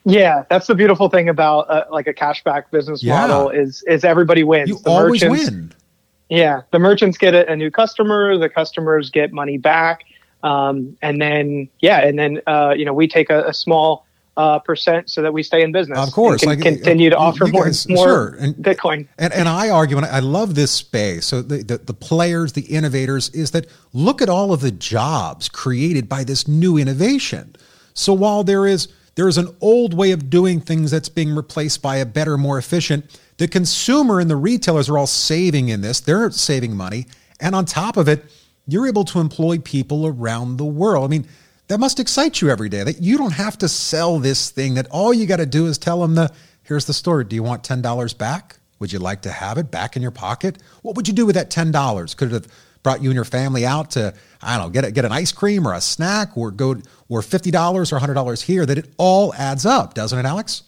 Yeah, 0.04 0.46
that's 0.50 0.68
the 0.68 0.76
beautiful 0.76 1.10
thing 1.10 1.30
about 1.30 1.70
uh, 1.70 1.86
like 1.92 2.08
a 2.08 2.14
cashback 2.14 2.72
business 2.72 3.04
yeah. 3.04 3.28
model 3.28 3.50
is 3.50 3.84
is 3.88 4.04
everybody 4.04 4.44
wins. 4.44 4.70
You 4.70 4.80
the 4.80 4.90
always 4.90 5.24
win. 5.24 5.74
Yeah, 6.30 6.62
the 6.72 6.80
merchants 6.80 7.18
get 7.18 7.34
a, 7.34 7.52
a, 7.52 7.56
new 7.56 7.70
customer, 7.70 8.38
the 8.38 8.48
customers 8.48 9.10
get 9.10 9.34
money 9.34 9.58
back, 9.58 10.06
um, 10.44 10.98
and 11.02 11.22
then 11.22 11.70
yeah, 11.82 12.00
and 12.00 12.18
then 12.18 12.42
uh, 12.48 12.74
you 12.76 12.86
know 12.86 12.94
we 12.94 13.08
take 13.08 13.30
a, 13.30 13.44
a 13.48 13.54
small 13.54 14.06
uh, 14.38 14.60
percent 14.60 15.10
so 15.10 15.22
that 15.22 15.34
we 15.34 15.44
stay 15.44 15.62
in 15.62 15.72
business. 15.72 16.00
Of 16.00 16.14
course, 16.14 16.44
like, 16.46 16.62
continue 16.62 17.10
to 17.10 17.18
offer 17.18 17.48
more, 17.48 17.66
guys, 17.66 17.88
more 17.88 18.06
sure. 18.06 18.28
and, 18.40 18.56
Bitcoin. 18.56 19.08
And, 19.18 19.34
and 19.34 19.48
I 19.48 19.70
argue, 19.70 19.98
and 19.98 20.06
I 20.06 20.20
love 20.20 20.56
this 20.56 20.72
space. 20.72 21.26
So 21.26 21.42
the, 21.42 21.64
the, 21.64 21.78
the 21.80 21.94
players, 21.94 22.54
the 22.54 22.62
innovators, 22.62 23.30
is 23.30 23.52
that 23.52 23.68
look 23.94 24.22
at 24.22 24.30
all 24.30 24.54
of 24.54 24.62
the 24.62 24.72
jobs 24.72 25.50
created 25.50 26.08
by 26.08 26.24
this 26.24 26.48
new 26.48 26.78
innovation. 26.78 27.56
So 27.94 28.14
while 28.14 28.44
there 28.44 28.66
is 28.66 28.88
there 29.16 29.28
is 29.28 29.38
an 29.38 29.56
old 29.60 29.94
way 29.94 30.12
of 30.12 30.30
doing 30.30 30.62
things 30.62 30.92
that's 30.92 31.10
being 31.10 31.36
replaced 31.36 31.82
by 31.82 31.98
a 31.98 32.06
better, 32.06 32.38
more 32.38 32.58
efficient. 32.58 33.20
The 33.38 33.48
consumer 33.48 34.20
and 34.20 34.30
the 34.30 34.36
retailers 34.36 34.90
are 34.90 34.98
all 34.98 35.08
saving 35.08 35.70
in 35.70 35.82
this. 35.82 36.00
They're 36.00 36.32
saving 36.32 36.76
money. 36.76 37.08
And 37.40 37.56
on 37.56 37.66
top 37.66 37.98
of 37.98 38.08
it, 38.08 38.24
you're 38.68 38.88
able 38.88 39.04
to 39.06 39.20
employ 39.20 39.58
people 39.58 40.08
around 40.08 40.58
the 40.58 40.66
world. 40.66 41.04
I 41.04 41.08
mean, 41.08 41.28
that 41.68 41.80
must 41.80 42.00
excite 42.00 42.42
you 42.42 42.50
every 42.50 42.70
day 42.70 42.84
that 42.84 43.02
you 43.02 43.18
don't 43.18 43.34
have 43.34 43.58
to 43.60 43.68
sell 43.68 44.20
this 44.20 44.50
thing, 44.50 44.76
that 44.76 44.88
all 44.92 45.14
you 45.14 45.26
got 45.26 45.38
to 45.38 45.46
do 45.46 45.68
is 45.68 45.78
tell 45.78 46.02
them 46.02 46.16
the 46.16 46.32
here's 46.64 46.86
the 46.86 46.94
story. 46.94 47.26
Do 47.26 47.36
you 47.36 47.44
want 47.44 47.64
$10 47.64 48.18
back? 48.18 48.58
Would 48.80 48.92
you 48.92 49.00
like 49.00 49.22
to 49.24 49.32
have 49.32 49.58
it 49.58 49.72
back 49.72 49.96
in 49.96 50.02
your 50.02 50.12
pocket? 50.12 50.58
What 50.82 50.96
would 50.96 51.08
you 51.08 51.14
do 51.14 51.26
with 51.26 51.36
that 51.36 51.50
$10? 51.52 52.18
Could 52.18 52.30
it 52.30 52.34
have 52.34 52.48
brought 52.84 53.02
you 53.02 53.10
and 53.10 53.16
your 53.16 53.26
family 53.26 53.66
out 53.66 53.92
to 53.92 54.14
I 54.42 54.58
don't 54.58 54.68
know 54.68 54.70
get 54.72 54.86
a, 54.86 54.92
get 54.92 55.06
an 55.06 55.12
ice 55.12 55.32
cream 55.32 55.68
or 55.68 55.74
a 55.74 55.82
snack 55.82 56.36
or 56.36 56.52
go 56.52 56.78
or 57.10 57.22
fifty 57.22 57.52
dollars 57.52 57.92
or 57.92 58.00
hundred 58.00 58.16
dollars 58.16 58.42
here 58.42 58.66
that 58.66 58.78
it 58.78 58.90
all 58.98 59.34
adds 59.36 59.66
up, 59.66 59.94
doesn't 59.94 60.18
it, 60.18 60.26
Alex? 60.26 60.64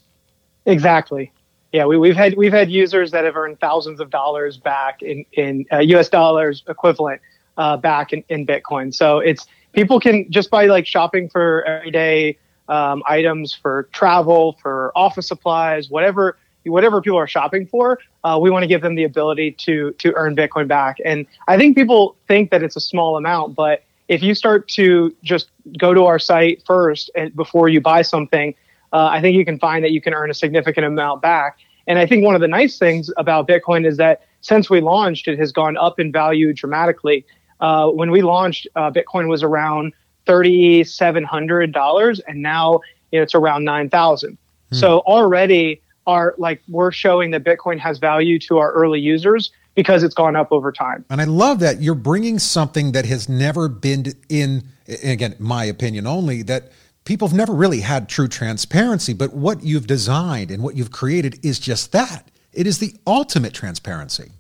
Exactly. 0.66 1.32
Yeah, 1.72 1.86
we, 1.86 2.08
have 2.08 2.18
had 2.18 2.38
we've 2.38 2.54
had 2.54 2.70
users 2.70 3.12
that 3.12 3.26
have 3.26 3.36
earned 3.36 3.60
thousands 3.60 4.00
of 4.00 4.12
dollars 4.12 4.58
back 4.58 5.02
in 5.02 5.26
in 5.34 5.66
uh, 5.72 5.80
U.S. 5.80 6.08
dollars 6.08 6.64
equivalent 6.68 7.20
uh, 7.58 7.78
back 7.78 8.14
in, 8.14 8.24
in 8.30 8.46
Bitcoin. 8.46 8.94
So 8.94 9.18
it's 9.20 9.48
people 9.74 10.00
can 10.00 10.30
just 10.32 10.52
by 10.52 10.68
like 10.68 10.86
shopping 10.86 11.30
for 11.30 11.64
everyday 11.64 12.38
um, 12.68 13.02
items 13.08 13.54
for 13.54 13.90
travel, 13.92 14.58
for 14.62 14.92
office 14.96 15.28
supplies, 15.28 15.90
whatever 15.90 16.38
whatever 16.66 17.02
people 17.02 17.18
are 17.18 17.28
shopping 17.28 17.68
for, 17.68 18.00
uh, 18.24 18.38
we 18.42 18.50
want 18.50 18.64
to 18.64 18.68
give 18.68 18.82
them 18.82 18.96
the 18.96 19.04
ability 19.04 19.52
to 19.52 19.92
to 20.00 20.14
earn 20.16 20.36
Bitcoin 20.36 20.68
back. 20.68 20.98
And 21.04 21.26
I 21.48 21.58
think 21.58 21.76
people 21.76 22.16
think 22.28 22.52
that 22.52 22.64
it's 22.64 22.76
a 22.76 22.82
small 22.82 23.18
amount, 23.18 23.56
but 23.56 23.84
if 24.08 24.22
you 24.22 24.36
start 24.36 24.68
to 24.70 25.16
just 25.24 25.50
go 25.78 25.94
to 25.94 26.06
our 26.06 26.20
site 26.20 26.64
first 26.66 27.10
and 27.16 27.36
before 27.36 27.70
you 27.70 27.82
buy 27.82 28.02
something, 28.02 28.54
uh, 28.92 29.08
I 29.12 29.22
think 29.22 29.36
you 29.36 29.46
can 29.46 29.60
find 29.60 29.84
that 29.84 29.92
you 29.92 30.02
can 30.02 30.14
earn 30.14 30.30
a 30.30 30.34
significant 30.34 30.86
amount 30.86 31.22
back. 31.22 31.58
And 31.88 32.00
I 32.00 32.06
think 32.06 32.24
one 32.24 32.36
of 32.36 32.42
the 32.42 32.48
nice 32.48 32.78
things 32.78 33.10
about 33.18 33.48
Bitcoin 33.48 33.86
is 33.86 33.98
that 33.98 34.22
since 34.42 34.70
we 34.70 34.82
launched, 34.82 35.28
it 35.28 35.40
has 35.40 35.52
gone 35.52 35.78
up 35.78 36.00
in 36.00 36.12
value 36.12 36.54
dramatically. 36.54 37.26
Uh, 37.60 37.90
when 37.90 38.12
we 38.12 38.22
launched, 38.22 38.68
uh, 38.76 38.92
Bitcoin 38.92 39.28
was 39.28 39.42
around 39.42 39.94
thirty 40.26 40.84
seven 40.84 41.24
hundred 41.24 41.72
dollars, 41.72 42.20
and 42.28 42.42
now 42.42 42.82
you 43.12 43.20
know, 43.20 43.24
it's 43.24 43.36
around 43.36 43.64
nine 43.64 43.90
thousand. 43.90 44.38
Hmm. 44.70 44.76
So 44.76 45.00
already, 45.00 45.82
are 46.06 46.36
like 46.38 46.62
we're 46.68 46.92
showing 46.92 47.32
that 47.32 47.44
Bitcoin 47.44 47.80
has 47.80 47.98
value 47.98 48.40
to 48.40 48.58
our 48.58 48.72
early 48.72 49.00
users 49.00 49.52
because 49.76 50.04
it's 50.04 50.14
gone 50.14 50.36
up 50.36 50.52
over 50.52 50.72
time. 50.72 51.04
And 51.10 51.22
I 51.22 51.26
love 51.26 51.60
that 51.60 51.82
you're 51.82 51.96
bringing 51.96 52.40
something 52.40 52.92
that 52.92 53.06
has 53.06 53.28
never 53.28 53.68
been 53.68 54.14
in, 54.30 54.64
again, 55.04 55.36
my 55.40 55.66
opinion 55.66 56.06
only, 56.06 56.44
that 56.44 56.72
people 57.06 57.28
have 57.28 57.36
never 57.36 57.54
really 57.54 57.80
had 57.80 58.08
true 58.08 58.28
transparency. 58.28 59.14
But 59.14 59.34
what 59.34 59.64
you've 59.64 59.88
designed 59.88 60.52
and 60.52 60.62
what 60.62 60.76
you've 60.76 60.92
created 60.92 61.40
is 61.44 61.60
just 61.60 61.92
that 61.92 62.30
it 62.52 62.68
is 62.68 62.78
the 62.78 62.94
ultimate 63.08 63.54
transparency. 63.54 64.32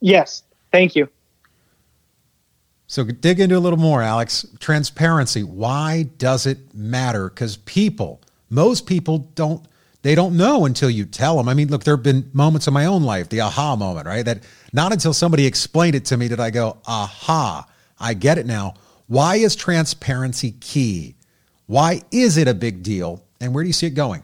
Yes. 0.00 0.44
Thank 0.70 0.94
you. 0.94 1.08
So 2.86 3.02
dig 3.04 3.40
into 3.40 3.56
a 3.56 3.58
little 3.58 3.78
more, 3.78 4.02
Alex. 4.02 4.46
Transparency. 4.60 5.42
Why 5.42 6.04
does 6.18 6.46
it 6.46 6.74
matter? 6.74 7.30
Because 7.30 7.56
people, 7.56 8.20
most 8.50 8.86
people 8.86 9.18
don't 9.34 9.66
they 10.04 10.14
don't 10.14 10.36
know 10.36 10.66
until 10.66 10.90
you 10.90 11.06
tell 11.06 11.38
them. 11.38 11.48
I 11.48 11.54
mean, 11.54 11.68
look, 11.68 11.82
there 11.84 11.96
have 11.96 12.02
been 12.02 12.30
moments 12.34 12.66
in 12.68 12.74
my 12.74 12.84
own 12.84 13.04
life, 13.04 13.30
the 13.30 13.40
aha 13.40 13.74
moment, 13.74 14.06
right? 14.06 14.22
That 14.22 14.40
not 14.70 14.92
until 14.92 15.14
somebody 15.14 15.46
explained 15.46 15.94
it 15.94 16.04
to 16.06 16.18
me 16.18 16.28
did 16.28 16.40
I 16.40 16.50
go, 16.50 16.76
aha, 16.86 17.66
I 17.98 18.12
get 18.12 18.36
it 18.36 18.44
now. 18.44 18.74
Why 19.06 19.36
is 19.36 19.56
transparency 19.56 20.52
key? 20.60 21.14
Why 21.64 22.02
is 22.12 22.36
it 22.36 22.48
a 22.48 22.52
big 22.52 22.82
deal? 22.82 23.24
And 23.40 23.54
where 23.54 23.64
do 23.64 23.66
you 23.66 23.72
see 23.72 23.86
it 23.86 23.94
going? 23.94 24.22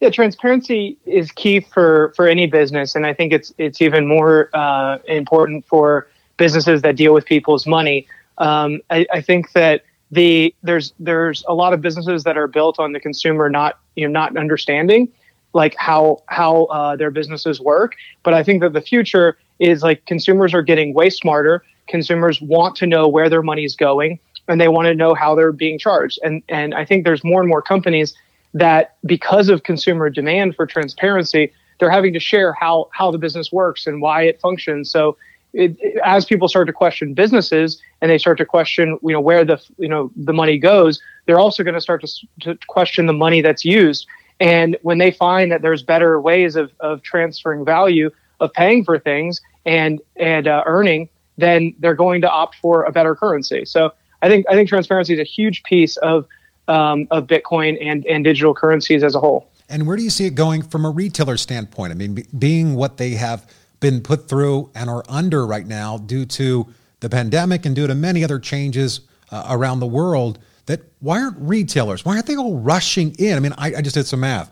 Yeah, 0.00 0.08
transparency 0.08 0.96
is 1.04 1.30
key 1.30 1.60
for 1.60 2.14
for 2.16 2.26
any 2.26 2.46
business, 2.46 2.94
and 2.94 3.06
I 3.06 3.12
think 3.12 3.32
it's 3.32 3.52
it's 3.58 3.82
even 3.82 4.06
more 4.06 4.48
uh, 4.54 4.98
important 5.06 5.66
for 5.66 6.08
businesses 6.38 6.80
that 6.80 6.96
deal 6.96 7.12
with 7.12 7.26
people's 7.26 7.66
money. 7.66 8.06
Um, 8.38 8.80
I, 8.88 9.06
I 9.12 9.20
think 9.20 9.52
that 9.52 9.84
the 10.14 10.54
there's 10.62 10.92
there's 10.98 11.44
a 11.48 11.54
lot 11.54 11.72
of 11.72 11.80
businesses 11.80 12.24
that 12.24 12.36
are 12.36 12.46
built 12.46 12.78
on 12.78 12.92
the 12.92 13.00
consumer 13.00 13.48
not 13.48 13.78
you 13.96 14.06
know 14.06 14.12
not 14.12 14.36
understanding 14.36 15.08
like 15.54 15.74
how 15.78 16.22
how 16.26 16.64
uh, 16.64 16.96
their 16.96 17.10
businesses 17.10 17.60
work. 17.60 17.94
But 18.22 18.34
I 18.34 18.42
think 18.42 18.60
that 18.60 18.72
the 18.74 18.80
future 18.80 19.38
is 19.58 19.82
like 19.82 20.04
consumers 20.04 20.52
are 20.52 20.62
getting 20.62 20.92
way 20.92 21.08
smarter. 21.08 21.64
Consumers 21.88 22.40
want 22.40 22.76
to 22.76 22.86
know 22.86 23.08
where 23.08 23.30
their 23.30 23.42
money 23.42 23.64
is 23.64 23.76
going, 23.76 24.18
and 24.48 24.60
they 24.60 24.68
want 24.68 24.86
to 24.86 24.94
know 24.94 25.14
how 25.14 25.34
they're 25.34 25.52
being 25.52 25.78
charged. 25.78 26.18
And 26.22 26.42
and 26.48 26.74
I 26.74 26.84
think 26.84 27.04
there's 27.04 27.24
more 27.24 27.40
and 27.40 27.48
more 27.48 27.62
companies 27.62 28.14
that 28.52 28.96
because 29.06 29.48
of 29.48 29.62
consumer 29.62 30.10
demand 30.10 30.54
for 30.54 30.66
transparency, 30.66 31.52
they're 31.78 31.90
having 31.90 32.12
to 32.12 32.20
share 32.20 32.52
how 32.52 32.88
how 32.92 33.10
the 33.10 33.18
business 33.18 33.52
works 33.52 33.86
and 33.86 34.02
why 34.02 34.22
it 34.22 34.40
functions. 34.40 34.90
So 34.90 35.16
it, 35.54 35.76
it, 35.80 36.00
as 36.04 36.24
people 36.24 36.48
start 36.48 36.66
to 36.66 36.72
question 36.72 37.14
businesses 37.14 37.80
and 38.00 38.10
they 38.10 38.18
start 38.18 38.38
to 38.38 38.44
question, 38.44 38.98
you 39.02 39.12
know, 39.12 39.20
where 39.20 39.44
the 39.44 39.62
you 39.78 39.88
know 39.88 40.10
the 40.16 40.32
money 40.32 40.58
goes, 40.58 41.00
they're 41.26 41.38
also 41.38 41.62
going 41.62 41.74
to 41.74 41.80
start 41.80 42.04
to, 42.04 42.26
to 42.40 42.58
question 42.66 43.06
the 43.06 43.12
money 43.12 43.40
that's 43.40 43.64
used. 43.64 44.06
And 44.40 44.76
when 44.82 44.98
they 44.98 45.12
find 45.12 45.52
that 45.52 45.62
there's 45.62 45.82
better 45.82 46.20
ways 46.20 46.56
of, 46.56 46.72
of 46.80 47.02
transferring 47.02 47.64
value, 47.64 48.10
of 48.40 48.52
paying 48.52 48.84
for 48.84 48.98
things 48.98 49.40
and 49.64 50.00
and 50.16 50.48
uh, 50.48 50.64
earning, 50.66 51.08
then 51.38 51.74
they're 51.78 51.94
going 51.94 52.20
to 52.22 52.30
opt 52.30 52.56
for 52.56 52.84
a 52.84 52.92
better 52.92 53.14
currency. 53.14 53.64
So 53.64 53.92
I 54.22 54.28
think 54.28 54.46
I 54.48 54.54
think 54.54 54.68
transparency 54.68 55.14
is 55.14 55.20
a 55.20 55.24
huge 55.24 55.62
piece 55.62 55.96
of 55.98 56.26
um, 56.66 57.06
of 57.10 57.26
Bitcoin 57.26 57.78
and 57.80 58.04
and 58.06 58.24
digital 58.24 58.54
currencies 58.54 59.02
as 59.02 59.14
a 59.14 59.20
whole. 59.20 59.48
And 59.68 59.86
where 59.86 59.96
do 59.96 60.02
you 60.02 60.10
see 60.10 60.26
it 60.26 60.34
going 60.34 60.62
from 60.62 60.84
a 60.84 60.90
retailer 60.90 61.38
standpoint? 61.38 61.92
I 61.92 61.94
mean, 61.94 62.26
being 62.38 62.74
what 62.74 62.98
they 62.98 63.12
have 63.12 63.50
been 63.84 64.00
put 64.00 64.28
through 64.30 64.70
and 64.74 64.88
are 64.88 65.04
under 65.10 65.46
right 65.46 65.66
now 65.66 65.98
due 65.98 66.24
to 66.24 66.66
the 67.00 67.10
pandemic 67.10 67.66
and 67.66 67.76
due 67.76 67.86
to 67.86 67.94
many 67.94 68.24
other 68.24 68.38
changes 68.38 69.02
uh, 69.30 69.44
around 69.50 69.78
the 69.78 69.86
world 69.86 70.38
that 70.64 70.80
why 71.00 71.20
aren't 71.20 71.36
retailers 71.38 72.02
why 72.02 72.14
aren't 72.14 72.24
they 72.24 72.34
all 72.34 72.58
rushing 72.58 73.14
in? 73.18 73.36
I 73.36 73.40
mean 73.40 73.52
I, 73.58 73.74
I 73.74 73.82
just 73.82 73.94
did 73.94 74.06
some 74.06 74.20
math. 74.20 74.50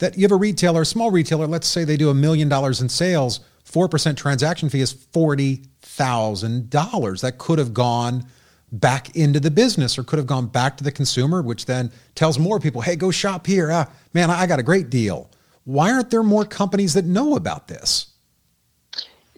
That 0.00 0.18
you 0.18 0.22
have 0.24 0.32
a 0.32 0.36
retailer 0.36 0.82
a 0.82 0.86
small 0.86 1.10
retailer 1.10 1.46
let's 1.46 1.66
say 1.66 1.84
they 1.84 1.96
do 1.96 2.10
a 2.10 2.14
million 2.14 2.50
dollars 2.50 2.82
in 2.82 2.90
sales 2.90 3.40
4% 3.64 4.18
transaction 4.18 4.68
fee 4.68 4.82
is 4.82 4.92
$40000 4.92 7.20
that 7.22 7.38
could 7.38 7.58
have 7.58 7.72
gone 7.72 8.26
back 8.70 9.16
into 9.16 9.40
the 9.40 9.50
business 9.50 9.96
or 9.96 10.04
could 10.04 10.18
have 10.18 10.26
gone 10.26 10.48
back 10.48 10.76
to 10.76 10.84
the 10.84 10.92
consumer 10.92 11.40
which 11.40 11.64
then 11.64 11.90
tells 12.14 12.38
more 12.38 12.60
people 12.60 12.82
hey 12.82 12.96
go 12.96 13.10
shop 13.10 13.46
here. 13.46 13.70
Ah, 13.72 13.86
man 14.12 14.28
i 14.28 14.46
got 14.46 14.58
a 14.58 14.62
great 14.62 14.90
deal. 14.90 15.30
Why 15.64 15.90
aren't 15.90 16.10
there 16.10 16.22
more 16.22 16.44
companies 16.44 16.92
that 16.92 17.06
know 17.06 17.34
about 17.34 17.68
this 17.68 18.08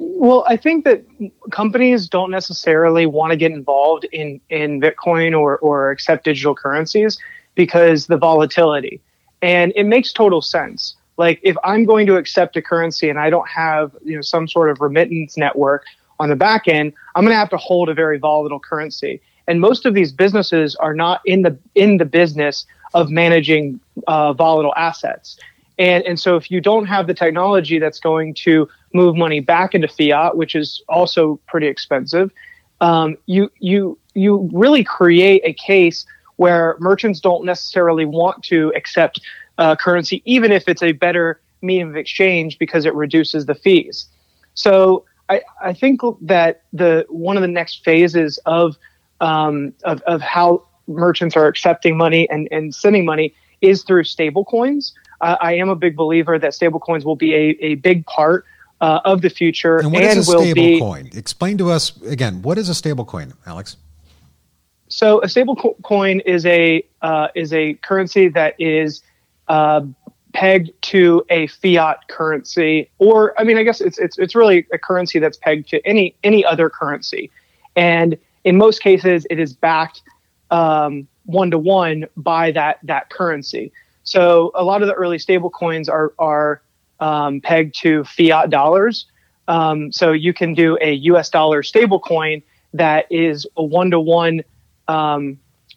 well, 0.03 0.45
I 0.49 0.57
think 0.57 0.87
that 0.87 1.05
companies 1.51 2.09
don't 2.09 2.31
necessarily 2.31 3.05
want 3.05 3.33
to 3.33 3.37
get 3.37 3.53
involved 3.53 4.05
in, 4.13 4.41
in 4.49 4.81
Bitcoin 4.81 5.39
or, 5.39 5.59
or 5.59 5.91
accept 5.91 6.25
digital 6.25 6.55
currencies 6.55 7.19
because 7.55 8.07
the 8.07 8.17
volatility. 8.17 9.03
And 9.43 9.75
it 9.77 9.85
makes 9.85 10.13
total 10.15 10.41
sense. 10.41 10.97
Like 11.19 11.39
if 11.43 11.55
I'm 11.65 11.85
going 11.85 12.07
to 12.07 12.17
accept 12.17 12.57
a 12.57 12.63
currency 12.63 13.11
and 13.11 13.21
I 13.21 13.29
don't 13.29 13.49
have, 13.49 13.95
you 14.03 14.17
know, 14.17 14.23
some 14.23 14.49
sort 14.49 14.71
of 14.71 14.81
remittance 14.81 15.37
network 15.37 15.85
on 16.19 16.31
the 16.31 16.37
back 16.37 16.67
end, 16.67 16.95
I'm 17.15 17.25
going 17.25 17.35
to 17.35 17.39
have 17.39 17.51
to 17.51 17.59
hold 17.59 17.91
a 17.91 17.95
very 17.95 18.19
volatile 18.19 18.61
currency. 18.61 19.21
And 19.47 19.61
most 19.61 19.85
of 19.85 19.93
these 19.93 20.13
businesses 20.13 20.77
are 20.77 20.95
not 20.95 21.21
in 21.27 21.43
the 21.43 21.59
in 21.75 21.99
the 21.99 22.07
business 22.07 22.65
of 22.95 23.11
managing 23.11 23.81
uh, 24.07 24.33
volatile 24.33 24.75
assets. 24.77 25.39
And, 25.81 26.05
and 26.05 26.21
so 26.21 26.37
if 26.37 26.51
you 26.51 26.61
don't 26.61 26.85
have 26.85 27.07
the 27.07 27.15
technology 27.15 27.79
that's 27.79 28.01
going 28.01 28.35
to 28.35 28.69
move 28.93 29.17
money 29.17 29.41
back 29.41 29.75
into 29.75 29.89
fiat, 29.89 30.37
which 30.37 30.55
is 30.55 30.83
also 30.91 31.41
pretty 31.49 31.69
expensive, 31.69 32.31
um, 32.83 33.17
you, 33.25 33.51
you, 33.61 33.99
you 34.13 34.51
really 34.53 34.85
create 34.85 35.41
a 35.43 35.55
case 35.55 36.05
where 36.37 36.77
merchants 36.81 37.19
don't 37.19 37.47
necessarily 37.47 38.05
want 38.05 38.45
to 38.45 38.71
accept 38.77 39.23
uh, 39.57 39.75
currency, 39.75 40.21
even 40.27 40.53
if 40.53 40.69
it's 40.69 40.83
a 40.83 40.93
better 40.93 41.41
medium 41.63 41.89
of 41.89 41.97
exchange 41.97 42.59
because 42.59 42.85
it 42.85 42.95
reduces 42.95 43.47
the 43.47 43.55
fees. 43.55 44.07
So 44.53 45.07
I, 45.31 45.41
I 45.63 45.73
think 45.73 46.03
that 46.21 46.63
the 46.75 47.07
one 47.09 47.39
of 47.39 47.41
the 47.41 47.49
next 47.49 47.85
phases 47.87 48.39
of, 48.45 48.77
um, 49.23 49.73
of, 49.85 50.03
of 50.03 50.21
how 50.21 50.67
merchants 50.87 51.39
are 51.39 51.47
accepting 51.47 51.97
money 51.97 52.29
and, 52.29 52.49
and 52.51 52.75
sending 52.75 53.07
money 53.07 53.35
is 53.63 53.83
through 53.83 54.05
stable 54.05 54.45
coins 54.45 54.93
uh, 55.21 55.37
I 55.41 55.55
am 55.55 55.69
a 55.69 55.77
big 55.77 55.97
believer 55.97 56.39
that 56.39 56.53
stablecoins 56.53 57.05
will 57.05 57.17
be 57.17 57.35
a, 57.35 57.57
a 57.61 57.75
big 57.77 58.07
part 58.07 58.45
uh, 58.81 59.01
of 59.05 59.23
the 59.23 59.31
future. 59.31 59.79
And 59.79 59.93
what 59.93 60.03
and 60.03 60.19
is 60.19 60.29
a 60.29 60.33
stablecoin? 60.33 61.15
Explain 61.15 61.59
to 61.59 61.71
us 61.71 62.01
again. 62.03 62.43
What 62.43 62.59
is 62.59 62.69
a 62.69 62.73
stablecoin, 62.73 63.35
Alex? 63.47 63.77
So 64.89 65.21
a 65.21 65.27
stablecoin 65.27 66.23
is 66.25 66.47
a 66.47 66.85
uh, 67.03 67.29
is 67.35 67.53
a 67.53 67.75
currency 67.75 68.29
that 68.29 68.55
is 68.59 69.03
uh, 69.49 69.83
pegged 70.33 70.71
to 70.83 71.25
a 71.29 71.47
fiat 71.49 72.09
currency, 72.09 72.91
or 72.99 73.39
I 73.39 73.45
mean, 73.45 73.57
I 73.57 73.63
guess 73.63 73.81
it's 73.81 73.99
it's 73.99 74.19
it's 74.19 74.35
really 74.35 74.67
a 74.73 74.79
currency 74.79 75.19
that's 75.19 75.37
pegged 75.37 75.69
to 75.69 75.87
any 75.87 76.17
any 76.25 76.45
other 76.45 76.71
currency, 76.71 77.31
and 77.77 78.19
in 78.45 78.57
most 78.57 78.83
cases, 78.83 79.27
it 79.31 79.39
is 79.39 79.53
backed 79.53 80.03
one 80.51 81.51
to 81.51 81.59
one 81.59 82.07
by 82.17 82.51
that 82.53 82.79
that 82.83 83.11
currency. 83.11 83.73
So 84.11 84.51
a 84.57 84.65
lot 84.65 84.83
of 84.83 84.89
the 84.89 84.95
early 84.95 85.21
stable 85.21 85.51
coins 85.51 85.89
are 85.89 86.13
are 86.19 86.63
um, 86.99 87.41
pegged 87.41 87.77
to 87.83 88.03
fiat 88.03 88.51
dollars. 88.51 89.07
Um, 89.47 89.93
so 89.93 90.11
you 90.11 90.35
can 90.35 90.53
do 90.53 90.77
a 90.81 90.95
U.S. 90.95 91.31
dollar 91.31 91.63
stable 91.63 92.01
coin 92.01 92.43
that 92.75 93.07
is 93.09 93.47
a 93.57 93.63
one 93.63 93.93
to 93.93 94.01
one 94.01 94.43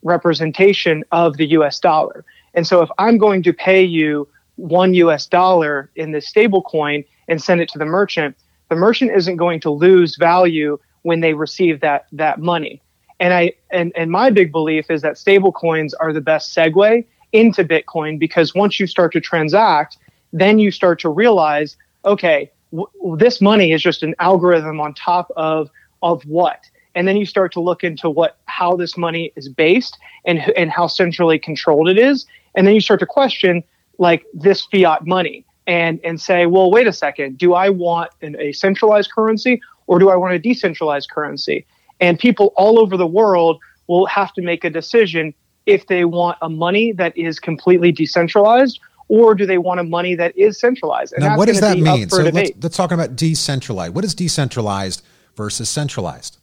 representation 0.01 1.03
of 1.11 1.37
the 1.37 1.45
U.S. 1.49 1.79
dollar. 1.79 2.25
And 2.55 2.65
so 2.65 2.81
if 2.81 2.89
I'm 2.97 3.19
going 3.19 3.43
to 3.43 3.53
pay 3.53 3.83
you 3.83 4.27
one 4.55 4.95
U.S. 4.95 5.27
dollar 5.27 5.91
in 5.95 6.11
this 6.11 6.27
stable 6.27 6.63
coin 6.63 7.03
and 7.27 7.39
send 7.39 7.61
it 7.61 7.69
to 7.69 7.77
the 7.77 7.85
merchant, 7.85 8.35
the 8.69 8.75
merchant 8.75 9.11
isn't 9.11 9.37
going 9.37 9.59
to 9.59 9.69
lose 9.69 10.17
value 10.17 10.79
when 11.03 11.19
they 11.19 11.35
receive 11.35 11.81
that 11.81 12.07
that 12.13 12.39
money. 12.39 12.81
And 13.19 13.31
I 13.31 13.53
and, 13.69 13.91
and 13.95 14.09
my 14.09 14.31
big 14.31 14.51
belief 14.51 14.89
is 14.89 15.03
that 15.03 15.19
stable 15.19 15.51
coins 15.51 15.93
are 15.93 16.11
the 16.11 16.21
best 16.21 16.55
segue 16.55 17.05
into 17.33 17.63
Bitcoin 17.63 18.17
because 18.17 18.55
once 18.55 18.79
you 18.79 18.87
start 18.87 19.11
to 19.13 19.19
transact, 19.19 19.97
then 20.31 20.59
you 20.59 20.71
start 20.71 20.99
to 21.01 21.09
realize, 21.09 21.75
okay, 22.05 22.49
w- 22.71 23.17
this 23.17 23.41
money 23.41 23.71
is 23.71 23.81
just 23.81 24.03
an 24.03 24.15
algorithm 24.19 24.79
on 24.79 24.93
top 24.93 25.31
of 25.35 25.69
of 26.01 26.23
what? 26.23 26.59
and 26.95 27.07
then 27.07 27.17
you 27.17 27.25
start 27.25 27.51
to 27.53 27.59
look 27.59 27.83
into 27.83 28.09
what 28.09 28.37
how 28.45 28.75
this 28.75 28.97
money 28.97 29.31
is 29.35 29.49
based 29.49 29.97
and 30.25 30.39
and 30.57 30.71
how 30.71 30.87
centrally 30.87 31.39
controlled 31.39 31.89
it 31.89 31.97
is, 31.97 32.25
and 32.55 32.67
then 32.67 32.75
you 32.75 32.81
start 32.81 32.99
to 32.99 33.05
question 33.05 33.63
like 33.97 34.25
this 34.33 34.65
fiat 34.65 35.05
money 35.05 35.45
and 35.67 35.99
and 36.03 36.19
say, 36.21 36.45
well, 36.45 36.71
wait 36.71 36.87
a 36.87 36.93
second, 36.93 37.37
do 37.37 37.53
I 37.53 37.69
want 37.69 38.11
an, 38.21 38.35
a 38.39 38.51
centralized 38.53 39.11
currency 39.11 39.61
or 39.87 39.99
do 39.99 40.09
I 40.09 40.15
want 40.15 40.33
a 40.33 40.39
decentralized 40.39 41.09
currency? 41.09 41.65
And 41.99 42.17
people 42.17 42.53
all 42.55 42.79
over 42.79 42.97
the 42.97 43.07
world 43.07 43.59
will 43.87 44.05
have 44.05 44.33
to 44.33 44.41
make 44.41 44.63
a 44.63 44.69
decision 44.69 45.33
if 45.65 45.87
they 45.87 46.05
want 46.05 46.37
a 46.41 46.49
money 46.49 46.91
that 46.93 47.17
is 47.17 47.39
completely 47.39 47.91
decentralized 47.91 48.79
or 49.07 49.35
do 49.35 49.45
they 49.45 49.57
want 49.57 49.79
a 49.79 49.83
money 49.83 50.15
that 50.15 50.35
is 50.37 50.59
centralized? 50.59 51.13
And 51.13 51.23
now, 51.23 51.37
what 51.37 51.47
does 51.47 51.61
that 51.61 51.77
mean? 51.77 52.09
So 52.09 52.23
let's, 52.23 52.51
let's 52.61 52.77
talk 52.77 52.91
about 52.91 53.15
decentralized. 53.15 53.93
What 53.93 54.03
is 54.03 54.15
decentralized 54.15 55.03
versus 55.35 55.69
centralized? 55.69 56.37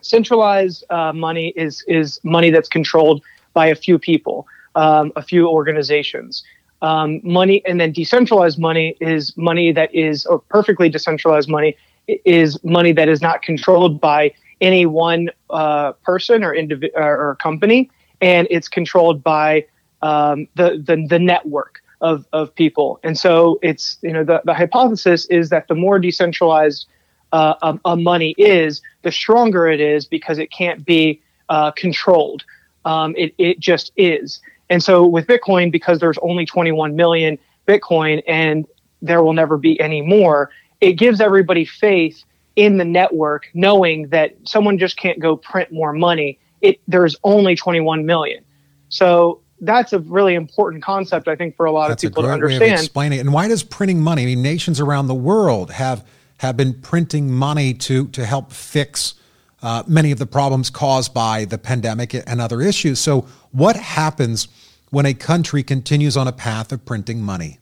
Centralized 0.00 0.84
uh, 0.90 1.12
money 1.12 1.52
is 1.56 1.84
is 1.86 2.20
money 2.22 2.50
that's 2.50 2.68
controlled 2.68 3.22
by 3.52 3.66
a 3.66 3.74
few 3.74 3.98
people, 3.98 4.46
um, 4.74 5.12
a 5.16 5.22
few 5.22 5.48
organizations. 5.48 6.42
Um, 6.80 7.20
money 7.24 7.62
and 7.66 7.80
then 7.80 7.92
decentralized 7.92 8.58
money 8.58 8.96
is 9.00 9.36
money 9.36 9.72
that 9.72 9.92
is 9.92 10.24
or 10.26 10.38
perfectly 10.38 10.88
decentralized 10.88 11.48
money 11.48 11.76
is 12.06 12.62
money 12.62 12.92
that 12.92 13.08
is 13.08 13.20
not 13.20 13.42
controlled 13.42 14.00
by 14.00 14.32
any 14.60 14.86
one 14.86 15.28
uh, 15.50 15.92
person 16.04 16.44
or 16.44 16.54
individual 16.54 17.02
or 17.02 17.36
company, 17.36 17.90
and 18.20 18.46
it's 18.50 18.68
controlled 18.68 19.22
by 19.22 19.66
um, 20.02 20.48
the, 20.54 20.82
the 20.84 21.06
the 21.08 21.18
network 21.18 21.82
of 22.00 22.26
of 22.32 22.54
people. 22.54 23.00
And 23.02 23.18
so 23.18 23.58
it's 23.62 23.98
you 24.02 24.12
know 24.12 24.24
the 24.24 24.42
the 24.44 24.54
hypothesis 24.54 25.26
is 25.26 25.50
that 25.50 25.68
the 25.68 25.74
more 25.74 25.98
decentralized 25.98 26.86
uh, 27.32 27.54
a, 27.62 27.78
a, 27.84 27.96
money 27.96 28.34
is, 28.38 28.80
the 29.02 29.12
stronger 29.12 29.68
it 29.68 29.80
is 29.80 30.06
because 30.06 30.38
it 30.38 30.50
can't 30.50 30.84
be 30.84 31.20
uh, 31.48 31.70
controlled. 31.72 32.44
Um, 32.84 33.14
it 33.16 33.34
it 33.38 33.60
just 33.60 33.92
is. 33.96 34.40
And 34.70 34.82
so 34.82 35.06
with 35.06 35.26
Bitcoin, 35.26 35.72
because 35.72 35.98
there's 35.98 36.18
only 36.18 36.44
21 36.44 36.94
million 36.94 37.38
Bitcoin 37.66 38.22
and 38.26 38.66
there 39.00 39.22
will 39.22 39.32
never 39.32 39.56
be 39.56 39.80
any 39.80 40.02
more, 40.02 40.50
it 40.80 40.94
gives 40.94 41.20
everybody 41.20 41.64
faith 41.64 42.24
in 42.58 42.76
the 42.76 42.84
network, 42.84 43.48
knowing 43.54 44.08
that 44.08 44.34
someone 44.42 44.78
just 44.78 44.96
can't 44.96 45.20
go 45.20 45.36
print 45.36 45.70
more 45.70 45.92
money. 45.92 46.40
It 46.60 46.80
there's 46.88 47.14
only 47.22 47.54
21 47.54 48.04
million. 48.04 48.44
So 48.88 49.42
that's 49.60 49.92
a 49.92 50.00
really 50.00 50.34
important 50.34 50.82
concept, 50.82 51.28
I 51.28 51.36
think, 51.36 51.54
for 51.54 51.66
a 51.66 51.70
lot 51.70 51.86
that's 51.86 52.02
of 52.02 52.10
people 52.10 52.24
to 52.24 52.30
understand. 52.30 52.60
Way 52.60 52.72
of 52.72 52.80
explaining 52.80 53.18
it. 53.18 53.20
And 53.20 53.32
why 53.32 53.46
does 53.46 53.62
printing 53.62 54.00
money? 54.00 54.22
I 54.22 54.26
mean, 54.26 54.42
nations 54.42 54.80
around 54.80 55.06
the 55.06 55.14
world 55.14 55.70
have 55.70 56.04
have 56.38 56.56
been 56.56 56.74
printing 56.74 57.30
money 57.30 57.74
to 57.74 58.08
to 58.08 58.26
help 58.26 58.52
fix 58.52 59.14
uh, 59.62 59.84
many 59.86 60.10
of 60.10 60.18
the 60.18 60.26
problems 60.26 60.68
caused 60.68 61.14
by 61.14 61.44
the 61.44 61.58
pandemic 61.58 62.12
and 62.12 62.40
other 62.40 62.60
issues. 62.60 62.98
So, 62.98 63.20
what 63.52 63.76
happens 63.76 64.48
when 64.90 65.06
a 65.06 65.14
country 65.14 65.62
continues 65.62 66.16
on 66.16 66.26
a 66.26 66.32
path 66.32 66.72
of 66.72 66.84
printing 66.84 67.22
money? 67.22 67.60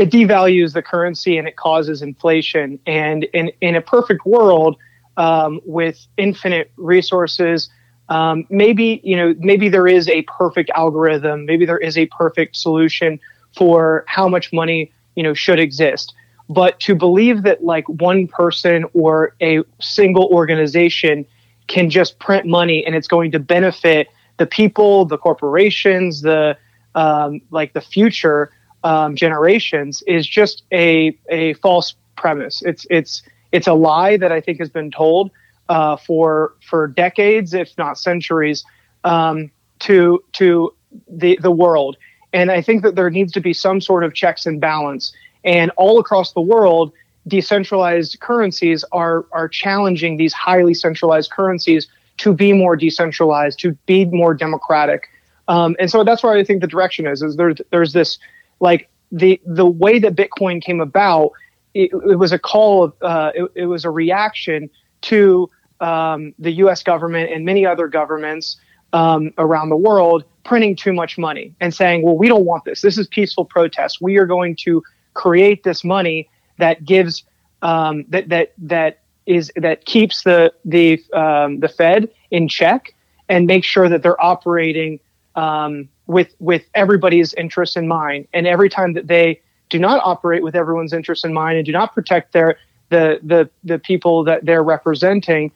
It 0.00 0.08
devalues 0.08 0.72
the 0.72 0.80
currency 0.80 1.36
and 1.36 1.46
it 1.46 1.56
causes 1.56 2.00
inflation. 2.00 2.78
And 2.86 3.24
in, 3.34 3.52
in 3.60 3.76
a 3.76 3.82
perfect 3.82 4.24
world, 4.24 4.78
um, 5.18 5.60
with 5.66 6.06
infinite 6.16 6.72
resources, 6.78 7.68
um, 8.08 8.46
maybe 8.48 9.02
you 9.04 9.14
know 9.14 9.34
maybe 9.38 9.68
there 9.68 9.86
is 9.86 10.08
a 10.08 10.22
perfect 10.22 10.70
algorithm, 10.74 11.44
maybe 11.44 11.66
there 11.66 11.78
is 11.78 11.98
a 11.98 12.06
perfect 12.06 12.56
solution 12.56 13.20
for 13.54 14.04
how 14.06 14.26
much 14.26 14.54
money 14.54 14.90
you 15.16 15.22
know 15.22 15.34
should 15.34 15.60
exist. 15.60 16.14
But 16.48 16.80
to 16.80 16.94
believe 16.94 17.42
that 17.42 17.62
like 17.62 17.86
one 17.86 18.26
person 18.26 18.86
or 18.94 19.36
a 19.42 19.60
single 19.82 20.28
organization 20.32 21.26
can 21.66 21.90
just 21.90 22.18
print 22.18 22.46
money 22.46 22.86
and 22.86 22.94
it's 22.94 23.06
going 23.06 23.32
to 23.32 23.38
benefit 23.38 24.08
the 24.38 24.46
people, 24.46 25.04
the 25.04 25.18
corporations, 25.18 26.22
the 26.22 26.56
um, 26.94 27.42
like 27.50 27.74
the 27.74 27.82
future 27.82 28.50
um, 28.84 29.16
generations 29.16 30.02
is 30.06 30.26
just 30.26 30.62
a 30.72 31.16
a 31.28 31.54
false 31.54 31.94
premise. 32.16 32.62
It's 32.62 32.86
it's 32.90 33.22
it's 33.52 33.66
a 33.66 33.74
lie 33.74 34.16
that 34.16 34.32
I 34.32 34.40
think 34.40 34.58
has 34.58 34.70
been 34.70 34.90
told 34.90 35.30
uh, 35.68 35.96
for 35.96 36.54
for 36.68 36.86
decades, 36.86 37.54
if 37.54 37.76
not 37.78 37.98
centuries, 37.98 38.64
um, 39.04 39.50
to 39.80 40.22
to 40.32 40.74
the 41.08 41.38
the 41.42 41.50
world. 41.50 41.96
And 42.32 42.50
I 42.50 42.62
think 42.62 42.82
that 42.82 42.94
there 42.94 43.10
needs 43.10 43.32
to 43.32 43.40
be 43.40 43.52
some 43.52 43.80
sort 43.80 44.04
of 44.04 44.14
checks 44.14 44.46
and 44.46 44.60
balance. 44.60 45.12
And 45.42 45.72
all 45.76 45.98
across 45.98 46.32
the 46.32 46.40
world, 46.40 46.92
decentralized 47.26 48.20
currencies 48.20 48.84
are 48.92 49.26
are 49.32 49.48
challenging 49.48 50.16
these 50.16 50.32
highly 50.32 50.74
centralized 50.74 51.30
currencies 51.30 51.88
to 52.18 52.34
be 52.34 52.52
more 52.52 52.76
decentralized, 52.76 53.58
to 53.60 53.72
be 53.86 54.04
more 54.04 54.34
democratic. 54.34 55.08
Um, 55.48 55.74
and 55.80 55.90
so 55.90 56.04
that's 56.04 56.22
where 56.22 56.34
I 56.34 56.44
think 56.44 56.60
the 56.60 56.66
direction 56.66 57.06
is. 57.06 57.22
Is 57.22 57.36
there's 57.36 57.56
there's 57.70 57.92
this 57.92 58.18
like 58.60 58.88
the 59.10 59.40
the 59.44 59.66
way 59.66 59.98
that 59.98 60.14
Bitcoin 60.14 60.62
came 60.62 60.80
about. 60.80 61.32
It, 61.72 61.90
it 61.92 62.18
was 62.18 62.32
a 62.32 62.38
call. 62.38 62.84
Of, 62.84 62.94
uh, 63.00 63.32
it, 63.34 63.50
it, 63.54 63.66
was 63.66 63.84
a 63.84 63.90
reaction 63.90 64.68
to 65.02 65.48
um, 65.80 66.34
the 66.38 66.50
U.S. 66.52 66.82
government 66.82 67.30
and 67.32 67.44
many 67.44 67.64
other 67.64 67.86
governments 67.86 68.56
um, 68.92 69.32
around 69.38 69.68
the 69.68 69.76
world 69.76 70.24
printing 70.44 70.74
too 70.74 70.92
much 70.92 71.16
money 71.16 71.54
and 71.60 71.72
saying, 71.72 72.02
"Well, 72.02 72.18
we 72.18 72.26
don't 72.26 72.44
want 72.44 72.64
this. 72.64 72.80
This 72.80 72.98
is 72.98 73.06
peaceful 73.06 73.44
protest. 73.44 74.00
We 74.00 74.16
are 74.16 74.26
going 74.26 74.56
to 74.64 74.82
create 75.14 75.62
this 75.62 75.84
money 75.84 76.28
that 76.58 76.84
gives 76.84 77.24
um, 77.62 78.04
that 78.08 78.28
that 78.28 78.52
that 78.58 79.00
is 79.26 79.52
that 79.56 79.84
keeps 79.84 80.22
the 80.22 80.52
the 80.64 81.02
um, 81.12 81.60
the 81.60 81.68
Fed 81.68 82.08
in 82.30 82.48
check 82.48 82.94
and 83.28 83.46
make 83.46 83.64
sure 83.64 83.88
that 83.88 84.02
they're 84.02 84.22
operating 84.22 84.98
um, 85.36 85.88
with 86.10 86.34
with 86.40 86.64
everybody's 86.74 87.32
interest 87.34 87.76
in 87.76 87.86
mind. 87.86 88.26
And 88.32 88.46
every 88.46 88.68
time 88.68 88.94
that 88.94 89.06
they 89.06 89.40
do 89.68 89.78
not 89.78 90.00
operate 90.04 90.42
with 90.42 90.56
everyone's 90.56 90.92
interest 90.92 91.24
in 91.24 91.32
mind 91.32 91.56
and 91.56 91.64
do 91.64 91.72
not 91.72 91.94
protect 91.94 92.32
their 92.32 92.58
the 92.88 93.20
the 93.22 93.48
the 93.62 93.78
people 93.78 94.24
that 94.24 94.44
they're 94.44 94.64
representing, 94.64 95.52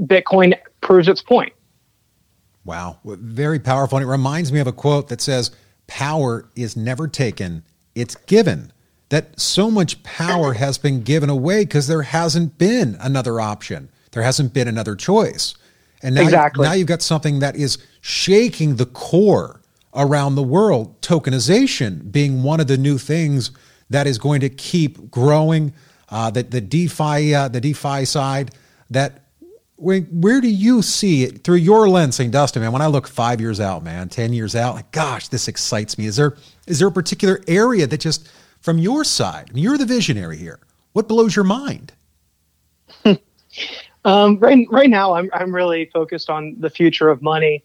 Bitcoin 0.00 0.58
proves 0.80 1.08
its 1.08 1.22
point. 1.22 1.52
Wow, 2.64 2.98
very 3.04 3.58
powerful. 3.58 3.98
And 3.98 4.06
it 4.06 4.10
reminds 4.10 4.52
me 4.52 4.60
of 4.60 4.66
a 4.66 4.72
quote 4.72 5.08
that 5.08 5.20
says, 5.20 5.52
"Power 5.86 6.48
is 6.56 6.76
never 6.76 7.06
taken; 7.08 7.62
it's 7.94 8.16
given." 8.16 8.72
that 9.12 9.38
so 9.38 9.70
much 9.70 10.02
power 10.02 10.52
has 10.64 10.78
been 10.78 11.02
given 11.02 11.28
away 11.28 11.66
because 11.66 11.86
there 11.86 12.00
hasn't 12.00 12.56
been 12.56 12.96
another 12.98 13.42
option. 13.42 13.90
There 14.12 14.22
hasn't 14.22 14.54
been 14.54 14.66
another 14.66 14.96
choice. 14.96 15.54
And 16.02 16.14
now, 16.14 16.22
exactly. 16.22 16.64
now 16.64 16.72
you've 16.72 16.88
got 16.88 17.02
something 17.02 17.40
that 17.40 17.54
is 17.54 17.76
shaking 18.02 18.76
the 18.76 18.84
core 18.84 19.62
around 19.94 20.34
the 20.34 20.42
world. 20.42 21.00
Tokenization 21.00 22.12
being 22.12 22.42
one 22.42 22.60
of 22.60 22.66
the 22.66 22.76
new 22.76 22.98
things 22.98 23.52
that 23.88 24.06
is 24.06 24.18
going 24.18 24.40
to 24.40 24.50
keep 24.50 25.10
growing. 25.10 25.72
Uh, 26.10 26.30
the, 26.30 26.42
the 26.42 26.60
DeFi, 26.60 27.34
uh, 27.34 27.48
the 27.48 27.60
DeFi 27.60 28.04
side. 28.04 28.50
That 28.90 29.24
where, 29.76 30.00
where 30.00 30.40
do 30.40 30.48
you 30.48 30.82
see 30.82 31.24
it 31.24 31.44
through 31.44 31.56
your 31.56 31.88
lens, 31.88 32.16
St. 32.16 32.30
Dustin, 32.30 32.60
man? 32.60 32.72
When 32.72 32.82
I 32.82 32.86
look 32.86 33.08
five 33.08 33.40
years 33.40 33.58
out, 33.60 33.82
man, 33.82 34.10
ten 34.10 34.32
years 34.32 34.54
out, 34.54 34.74
like, 34.74 34.90
gosh, 34.90 35.28
this 35.28 35.48
excites 35.48 35.96
me. 35.96 36.06
Is 36.06 36.16
there 36.16 36.36
is 36.66 36.78
there 36.80 36.88
a 36.88 36.92
particular 36.92 37.40
area 37.48 37.86
that 37.86 38.00
just 38.00 38.28
from 38.60 38.78
your 38.78 39.04
side? 39.04 39.48
I 39.50 39.54
mean, 39.54 39.64
You're 39.64 39.78
the 39.78 39.86
visionary 39.86 40.36
here. 40.36 40.60
What 40.92 41.08
blows 41.08 41.34
your 41.34 41.44
mind? 41.44 41.92
um, 44.04 44.38
right, 44.38 44.66
right 44.70 44.90
now, 44.90 45.14
I'm, 45.14 45.30
I'm 45.32 45.54
really 45.54 45.86
focused 45.86 46.28
on 46.28 46.56
the 46.58 46.68
future 46.68 47.08
of 47.08 47.22
money. 47.22 47.64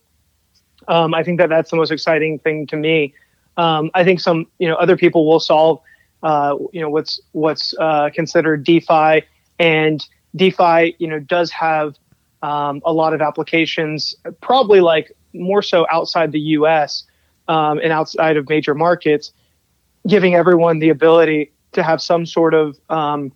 Um, 0.87 1.13
I 1.13 1.23
think 1.23 1.39
that 1.39 1.49
that's 1.49 1.69
the 1.69 1.77
most 1.77 1.91
exciting 1.91 2.39
thing 2.39 2.67
to 2.67 2.77
me. 2.77 3.13
Um, 3.57 3.89
I 3.93 4.03
think 4.03 4.19
some, 4.19 4.47
you 4.59 4.67
know, 4.67 4.75
other 4.75 4.95
people 4.95 5.27
will 5.27 5.39
solve, 5.39 5.81
uh, 6.23 6.55
you 6.71 6.81
know, 6.81 6.89
what's 6.89 7.19
what's 7.31 7.73
uh, 7.79 8.09
considered 8.13 8.63
DeFi, 8.63 9.23
and 9.59 10.05
DeFi, 10.35 10.95
you 10.99 11.07
know, 11.07 11.19
does 11.19 11.51
have 11.51 11.95
um, 12.41 12.81
a 12.85 12.93
lot 12.93 13.13
of 13.13 13.21
applications, 13.21 14.15
probably 14.41 14.79
like 14.79 15.11
more 15.33 15.61
so 15.61 15.87
outside 15.89 16.31
the 16.31 16.39
U.S. 16.39 17.03
Um, 17.47 17.79
and 17.79 17.91
outside 17.91 18.37
of 18.37 18.47
major 18.49 18.75
markets 18.75 19.31
giving 20.07 20.35
everyone 20.35 20.79
the 20.79 20.89
ability 20.89 21.51
to 21.73 21.83
have 21.83 22.01
some 22.01 22.25
sort 22.25 22.53
of 22.53 22.79
um, 22.89 23.31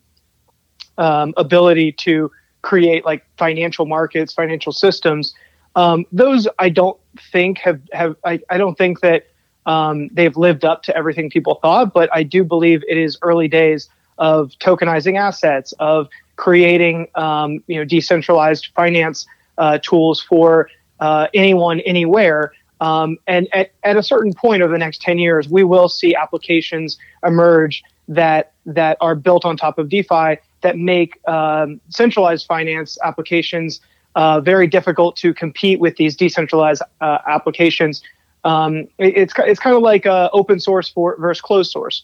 um, 0.97 1.33
ability 1.37 1.91
to 1.91 2.31
create 2.61 3.05
like 3.05 3.25
financial 3.37 3.85
markets, 3.85 4.33
financial 4.33 4.71
systems. 4.71 5.33
Um, 5.75 6.05
those 6.11 6.47
I 6.59 6.69
don't 6.69 6.99
think 7.31 7.59
have 7.59 7.81
have 7.91 8.15
I, 8.25 8.39
I 8.49 8.57
don't 8.57 8.77
think 8.77 9.01
that 9.01 9.27
um, 9.65 10.09
they've 10.11 10.35
lived 10.35 10.65
up 10.65 10.83
to 10.83 10.95
everything 10.95 11.29
people 11.29 11.55
thought, 11.55 11.93
but 11.93 12.09
I 12.13 12.23
do 12.23 12.43
believe 12.43 12.83
it 12.87 12.97
is 12.97 13.17
early 13.21 13.47
days 13.47 13.89
of 14.17 14.51
tokenizing 14.59 15.17
assets, 15.17 15.73
of 15.79 16.09
creating 16.35 17.07
um, 17.15 17.63
you 17.67 17.77
know 17.77 17.85
decentralized 17.85 18.69
finance 18.75 19.25
uh, 19.57 19.77
tools 19.79 20.21
for 20.21 20.69
uh, 20.99 21.27
anyone 21.33 21.79
anywhere. 21.81 22.53
Um, 22.79 23.17
and 23.27 23.47
at, 23.53 23.71
at 23.83 23.95
a 23.95 24.01
certain 24.01 24.33
point 24.33 24.63
over 24.63 24.73
the 24.73 24.79
next 24.79 25.01
10 25.01 25.19
years, 25.19 25.47
we 25.47 25.63
will 25.63 25.87
see 25.87 26.15
applications 26.15 26.97
emerge 27.23 27.83
that 28.07 28.53
that 28.65 28.97
are 29.01 29.15
built 29.15 29.45
on 29.45 29.55
top 29.55 29.77
of 29.77 29.87
DeFi 29.87 30.37
that 30.61 30.77
make 30.77 31.19
um, 31.27 31.79
centralized 31.89 32.45
finance 32.47 32.97
applications 33.03 33.79
uh, 34.15 34.39
very 34.41 34.67
difficult 34.67 35.15
to 35.17 35.33
compete 35.33 35.79
with 35.79 35.95
these 35.97 36.15
decentralized 36.15 36.81
uh, 36.99 37.19
applications. 37.27 38.03
Um, 38.43 38.87
it, 38.97 39.17
it's 39.17 39.33
it's 39.37 39.59
kind 39.59 39.75
of 39.75 39.81
like 39.81 40.05
uh, 40.05 40.29
open 40.33 40.59
source 40.59 40.89
for, 40.89 41.17
versus 41.17 41.41
closed 41.41 41.71
source. 41.71 42.03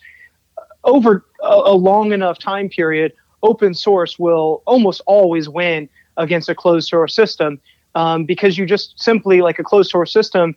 Over 0.83 1.25
a, 1.41 1.47
a, 1.47 1.75
long 1.75 2.13
enough 2.13 2.39
time 2.39 2.69
period, 2.69 3.13
open 3.43 3.73
source 3.73 4.17
will 4.17 4.61
almost 4.65 5.01
always 5.05 5.49
win 5.49 5.89
against 6.15 6.47
a 6.49 6.55
closed 6.55 6.87
source 6.87 7.13
system 7.13 7.59
um, 7.95 8.25
because 8.25 8.57
you 8.57 8.65
just 8.65 8.99
simply 8.99 9.41
like 9.41 9.59
a 9.59 9.63
closed 9.63 9.89
source 9.89 10.13
system 10.13 10.55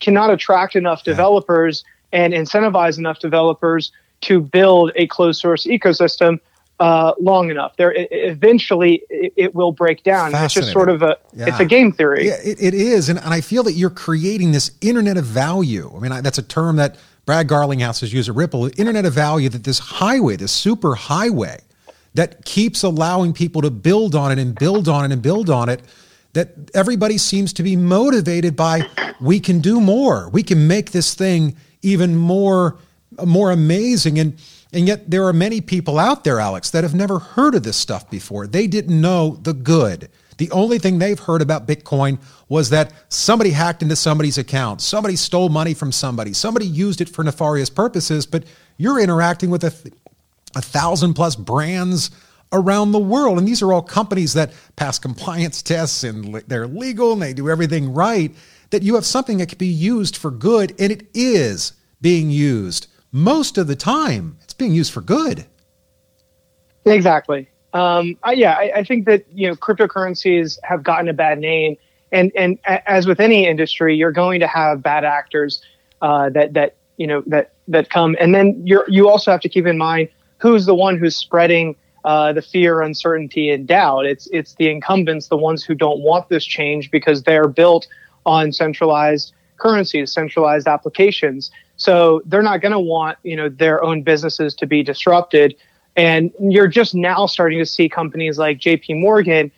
cannot 0.00 0.30
attract 0.30 0.76
enough 0.76 1.04
developers 1.04 1.84
and 2.12 2.32
incentivize 2.32 2.98
enough 2.98 3.18
developers 3.18 3.92
to 4.20 4.40
build 4.40 4.92
a 4.96 5.06
closed 5.06 5.40
source 5.40 5.64
ecosystem 5.66 6.38
uh, 6.80 7.12
long 7.20 7.50
enough. 7.50 7.76
There, 7.76 7.92
it, 7.92 8.08
eventually, 8.10 9.02
it, 9.08 9.32
it, 9.36 9.54
will 9.54 9.72
break 9.72 10.02
down. 10.02 10.34
It's 10.34 10.54
just 10.54 10.72
sort 10.72 10.88
of 10.88 11.02
a, 11.02 11.16
yeah. 11.32 11.46
it's 11.48 11.60
a 11.60 11.64
game 11.64 11.92
theory. 11.92 12.26
Yeah, 12.26 12.38
it, 12.44 12.60
it 12.60 12.74
is, 12.74 13.08
and, 13.08 13.18
and 13.18 13.32
I 13.32 13.40
feel 13.40 13.62
that 13.64 13.72
you're 13.72 13.90
creating 13.90 14.52
this 14.52 14.72
internet 14.80 15.16
of 15.16 15.24
value. 15.24 15.92
I 15.94 16.00
mean, 16.00 16.12
I, 16.12 16.20
that's 16.20 16.38
a 16.38 16.42
term 16.42 16.76
that 16.76 16.96
Brad 17.24 17.48
Garlinghouse 17.48 18.00
has 18.00 18.12
used 18.12 18.28
at 18.28 18.34
Ripple. 18.34 18.66
Internet 18.78 19.04
of 19.04 19.12
value 19.12 19.48
that 19.48 19.64
this 19.64 19.78
highway, 19.78 20.36
this 20.36 20.52
super 20.52 20.94
highway, 20.94 21.60
that 22.14 22.44
keeps 22.44 22.82
allowing 22.82 23.32
people 23.32 23.62
to 23.62 23.70
build 23.70 24.14
on 24.14 24.32
it 24.32 24.38
and 24.38 24.54
build 24.54 24.88
on 24.88 25.04
it 25.04 25.12
and 25.12 25.22
build 25.22 25.50
on 25.50 25.68
it. 25.68 25.82
That 26.32 26.70
everybody 26.74 27.18
seems 27.18 27.52
to 27.54 27.62
be 27.62 27.76
motivated 27.76 28.56
by. 28.56 28.88
We 29.20 29.38
can 29.38 29.60
do 29.60 29.80
more. 29.80 30.30
We 30.30 30.42
can 30.42 30.66
make 30.66 30.90
this 30.90 31.14
thing 31.14 31.56
even 31.82 32.16
more 32.16 32.78
more 33.26 33.50
amazing 33.50 34.18
and 34.18 34.38
and 34.72 34.86
yet, 34.86 35.10
there 35.10 35.26
are 35.26 35.34
many 35.34 35.60
people 35.60 35.98
out 35.98 36.24
there, 36.24 36.40
Alex, 36.40 36.70
that 36.70 36.82
have 36.82 36.94
never 36.94 37.18
heard 37.18 37.54
of 37.54 37.62
this 37.62 37.76
stuff 37.76 38.08
before. 38.08 38.46
They 38.46 38.66
didn't 38.66 38.98
know 38.98 39.38
the 39.42 39.52
good. 39.52 40.08
The 40.38 40.50
only 40.50 40.78
thing 40.78 40.98
they've 40.98 41.18
heard 41.18 41.42
about 41.42 41.66
Bitcoin 41.66 42.18
was 42.48 42.70
that 42.70 42.92
somebody 43.10 43.50
hacked 43.50 43.82
into 43.82 43.96
somebody's 43.96 44.38
account, 44.38 44.80
somebody 44.80 45.14
stole 45.14 45.50
money 45.50 45.74
from 45.74 45.92
somebody, 45.92 46.32
somebody 46.32 46.66
used 46.66 47.02
it 47.02 47.08
for 47.10 47.22
nefarious 47.22 47.68
purposes, 47.68 48.24
but 48.24 48.44
you're 48.78 48.98
interacting 48.98 49.50
with 49.50 49.62
a, 49.62 49.92
a 50.56 50.62
thousand 50.62 51.14
plus 51.14 51.36
brands 51.36 52.10
around 52.50 52.92
the 52.92 52.98
world. 52.98 53.38
And 53.38 53.46
these 53.46 53.60
are 53.60 53.74
all 53.74 53.82
companies 53.82 54.32
that 54.32 54.52
pass 54.76 54.98
compliance 54.98 55.60
tests 55.60 56.02
and 56.02 56.34
they're 56.46 56.66
legal 56.66 57.12
and 57.12 57.20
they 57.20 57.34
do 57.34 57.50
everything 57.50 57.92
right. 57.92 58.34
That 58.70 58.82
you 58.82 58.94
have 58.94 59.04
something 59.04 59.36
that 59.36 59.50
can 59.50 59.58
be 59.58 59.66
used 59.66 60.16
for 60.16 60.30
good, 60.30 60.74
and 60.80 60.90
it 60.90 61.06
is 61.12 61.74
being 62.00 62.30
used 62.30 62.86
most 63.12 63.58
of 63.58 63.66
the 63.66 63.76
time 63.76 64.38
it's 64.42 64.54
being 64.54 64.72
used 64.72 64.92
for 64.92 65.02
good. 65.02 65.44
Exactly. 66.84 67.48
Um, 67.74 68.18
I, 68.22 68.32
yeah, 68.32 68.54
I, 68.54 68.72
I, 68.76 68.84
think 68.84 69.06
that 69.06 69.24
you 69.32 69.48
know 69.48 69.54
cryptocurrencies 69.54 70.58
have 70.62 70.82
gotten 70.82 71.08
a 71.08 71.14
bad 71.14 71.38
name, 71.38 71.76
and 72.10 72.30
and 72.36 72.58
as 72.66 73.06
with 73.06 73.18
any 73.18 73.46
industry, 73.46 73.96
you're 73.96 74.12
going 74.12 74.40
to 74.40 74.46
have 74.46 74.82
bad 74.82 75.04
actors 75.04 75.62
uh, 76.02 76.28
that 76.30 76.52
that 76.52 76.76
you 76.98 77.06
know 77.06 77.22
that 77.26 77.52
that 77.68 77.88
come, 77.88 78.14
and 78.20 78.34
then 78.34 78.60
you 78.66 78.84
you 78.88 79.08
also 79.08 79.30
have 79.30 79.40
to 79.40 79.48
keep 79.48 79.66
in 79.66 79.78
mind 79.78 80.08
who's 80.38 80.66
the 80.66 80.74
one 80.74 80.98
who's 80.98 81.16
spreading 81.16 81.76
uh, 82.04 82.32
the 82.32 82.42
fear, 82.42 82.82
uncertainty, 82.82 83.48
and 83.48 83.66
doubt. 83.66 84.04
It's 84.04 84.26
it's 84.32 84.54
the 84.56 84.68
incumbents, 84.68 85.28
the 85.28 85.36
ones 85.36 85.64
who 85.64 85.74
don't 85.74 86.00
want 86.00 86.28
this 86.28 86.44
change 86.44 86.90
because 86.90 87.22
they're 87.22 87.48
built 87.48 87.86
on 88.26 88.52
centralized 88.52 89.32
currencies, 89.56 90.12
centralized 90.12 90.66
applications. 90.66 91.50
So 91.76 92.22
they're 92.26 92.42
not 92.42 92.60
going 92.60 92.72
to 92.72 92.78
want, 92.78 93.18
you 93.22 93.36
know, 93.36 93.48
their 93.48 93.82
own 93.82 94.02
businesses 94.02 94.54
to 94.56 94.66
be 94.66 94.82
disrupted. 94.82 95.56
And 95.96 96.32
you're 96.40 96.68
just 96.68 96.94
now 96.94 97.26
starting 97.26 97.58
to 97.58 97.66
see 97.66 97.88
companies 97.88 98.38
like 98.38 98.58
JP 98.58 99.00
Morgan 99.00 99.50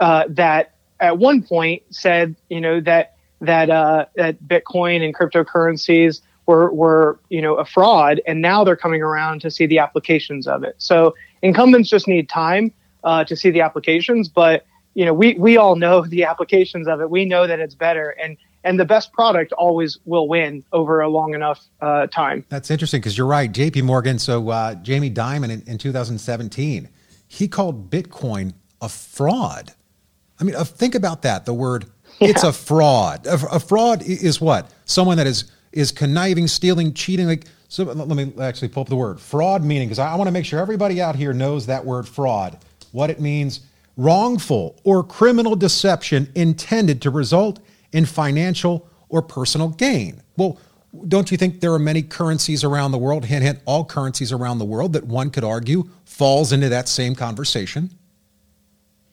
uh, 0.00 0.24
that 0.28 0.74
at 1.00 1.18
one 1.18 1.42
point 1.42 1.82
said, 1.90 2.36
you 2.48 2.60
know, 2.60 2.80
that 2.80 3.16
that 3.40 3.70
uh, 3.70 4.06
that 4.14 4.42
Bitcoin 4.44 5.04
and 5.04 5.14
cryptocurrencies 5.14 6.20
were 6.46 6.72
were 6.72 7.18
you 7.28 7.42
know 7.42 7.54
a 7.56 7.64
fraud, 7.64 8.20
and 8.26 8.40
now 8.40 8.64
they're 8.64 8.76
coming 8.76 9.02
around 9.02 9.40
to 9.42 9.50
see 9.50 9.66
the 9.66 9.78
applications 9.78 10.46
of 10.46 10.62
it. 10.64 10.76
So 10.78 11.14
incumbents 11.42 11.90
just 11.90 12.08
need 12.08 12.28
time 12.28 12.72
uh, 13.04 13.24
to 13.24 13.36
see 13.36 13.50
the 13.50 13.60
applications, 13.60 14.28
but 14.28 14.64
you 14.94 15.04
know 15.04 15.12
we 15.12 15.34
we 15.34 15.56
all 15.56 15.76
know 15.76 16.06
the 16.06 16.24
applications 16.24 16.88
of 16.88 17.00
it. 17.00 17.10
We 17.10 17.24
know 17.24 17.46
that 17.46 17.60
it's 17.60 17.74
better, 17.74 18.10
and 18.10 18.36
and 18.64 18.78
the 18.78 18.84
best 18.84 19.12
product 19.12 19.52
always 19.52 19.98
will 20.04 20.28
win 20.28 20.64
over 20.72 21.00
a 21.00 21.08
long 21.08 21.34
enough 21.34 21.64
uh, 21.80 22.06
time. 22.06 22.44
That's 22.48 22.70
interesting 22.70 23.00
because 23.00 23.16
you're 23.18 23.26
right, 23.26 23.50
J.P. 23.50 23.82
Morgan. 23.82 24.18
So 24.18 24.48
uh, 24.50 24.74
Jamie 24.76 25.10
Dimon 25.10 25.50
in, 25.50 25.62
in, 25.66 25.78
2017, 25.78 26.88
he 27.26 27.48
called 27.48 27.90
Bitcoin 27.90 28.54
a 28.80 28.88
fraud. 28.88 29.72
I 30.40 30.44
mean, 30.44 30.54
uh, 30.54 30.64
think 30.64 30.94
about 30.94 31.22
that. 31.22 31.44
The 31.44 31.54
word 31.54 31.86
yeah. 32.20 32.28
it's 32.28 32.42
a 32.42 32.52
fraud. 32.52 33.26
A, 33.26 33.34
a, 33.52 33.60
fraud 33.60 34.02
is 34.02 34.40
what 34.40 34.70
someone 34.84 35.16
that 35.16 35.26
is 35.26 35.50
is 35.72 35.90
conniving, 35.92 36.46
stealing, 36.46 36.94
cheating. 36.94 37.26
Like 37.26 37.46
so, 37.68 37.84
let 37.84 38.08
me 38.08 38.32
actually 38.40 38.68
pull 38.68 38.82
up 38.82 38.88
the 38.88 38.96
word 38.96 39.20
fraud 39.20 39.64
meaning 39.64 39.88
because 39.88 39.98
I, 39.98 40.12
I 40.12 40.14
want 40.16 40.28
to 40.28 40.32
make 40.32 40.44
sure 40.44 40.60
everybody 40.60 41.00
out 41.00 41.16
here 41.16 41.32
knows 41.32 41.66
that 41.66 41.84
word 41.84 42.08
fraud, 42.08 42.58
what 42.92 43.10
it 43.10 43.20
means. 43.20 43.60
Wrongful 43.98 44.80
or 44.84 45.04
criminal 45.04 45.54
deception 45.54 46.32
intended 46.34 47.02
to 47.02 47.10
result 47.10 47.60
in 47.92 48.06
financial 48.06 48.88
or 49.08 49.22
personal 49.22 49.68
gain. 49.68 50.22
Well, 50.36 50.58
don't 51.08 51.30
you 51.30 51.36
think 51.36 51.60
there 51.60 51.72
are 51.72 51.78
many 51.78 52.02
currencies 52.02 52.64
around 52.64 52.92
the 52.92 52.98
world, 52.98 53.24
hint, 53.24 53.42
hint, 53.42 53.60
all 53.64 53.84
currencies 53.84 54.32
around 54.32 54.58
the 54.58 54.64
world 54.64 54.92
that 54.92 55.04
one 55.04 55.30
could 55.30 55.44
argue 55.44 55.88
falls 56.04 56.52
into 56.52 56.68
that 56.68 56.88
same 56.88 57.14
conversation? 57.14 57.90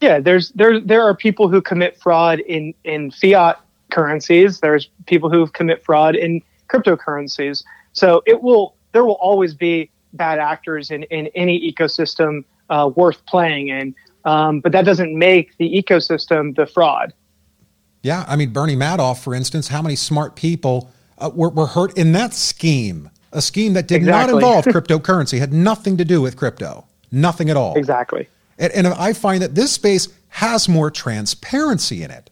Yeah, 0.02 0.20
there's 0.20 0.50
there 0.52 0.80
there 0.80 1.04
are 1.04 1.13
people 1.13 1.50
who 1.50 1.62
commit 1.62 2.00
fraud 2.00 2.39
in 2.39 2.74
in 2.84 3.12
fiat 3.12 3.60
currencies. 3.92 4.60
There's 4.60 4.89
people 5.08 5.30
who 5.30 5.48
commit 5.48 5.84
fraud 5.84 6.15
in 6.15 6.42
cryptocurrencies. 6.70 7.63
So 7.94 8.24
it 8.26 8.42
will 8.42 8.76
there 8.94 9.04
will 9.04 9.20
always 9.22 9.54
be 9.54 9.89
bad 10.13 10.39
actors 10.39 10.89
in 10.92 11.04
in 11.04 11.28
any 11.36 11.60
ecosystem 11.72 12.44
uh, 12.70 12.89
worth 12.96 13.26
playing 13.26 13.70
in. 13.70 13.96
Um, 14.26 14.60
but 14.60 14.72
that 14.74 14.86
doesn't 14.86 15.18
make 15.18 15.58
the 15.58 15.82
ecosystem 15.82 16.56
the 16.56 16.65
fraud. 16.65 17.13
Yeah, 18.02 18.26
I 18.28 18.36
mean 18.36 18.52
Bernie 18.52 18.76
Madoff, 18.76 19.22
for 19.22 19.34
instance, 19.34 19.68
how 19.68 19.82
many 19.82 19.96
smart 19.96 20.36
people 20.36 20.92
uh, 21.18 21.30
were, 21.34 21.50
were 21.50 21.68
hurt 21.68 21.98
in 21.98 22.12
that 22.14 22.34
scheme? 22.34 23.10
A 23.32 23.42
scheme 23.42 23.74
that 23.74 23.88
did 23.88 23.98
exactly. 23.98 24.34
not 24.34 24.64
involve 24.64 24.66
cryptocurrency, 24.74 25.40
had 25.40 25.54
nothing 25.54 25.98
to 25.98 26.06
do 26.06 26.22
with 26.22 26.36
crypto, 26.36 26.86
nothing 27.12 27.50
at 27.50 27.58
all. 27.58 27.76
Exactly. 27.78 28.28
And, 28.58 28.74
and 28.74 28.88
I 28.88 29.14
find 29.14 29.42
that 29.42 29.56
this 29.56 29.72
space 29.72 30.08
has 30.30 30.70
more 30.70 30.90
transparency 30.90 32.04
in 32.04 32.12
it. 32.12 32.30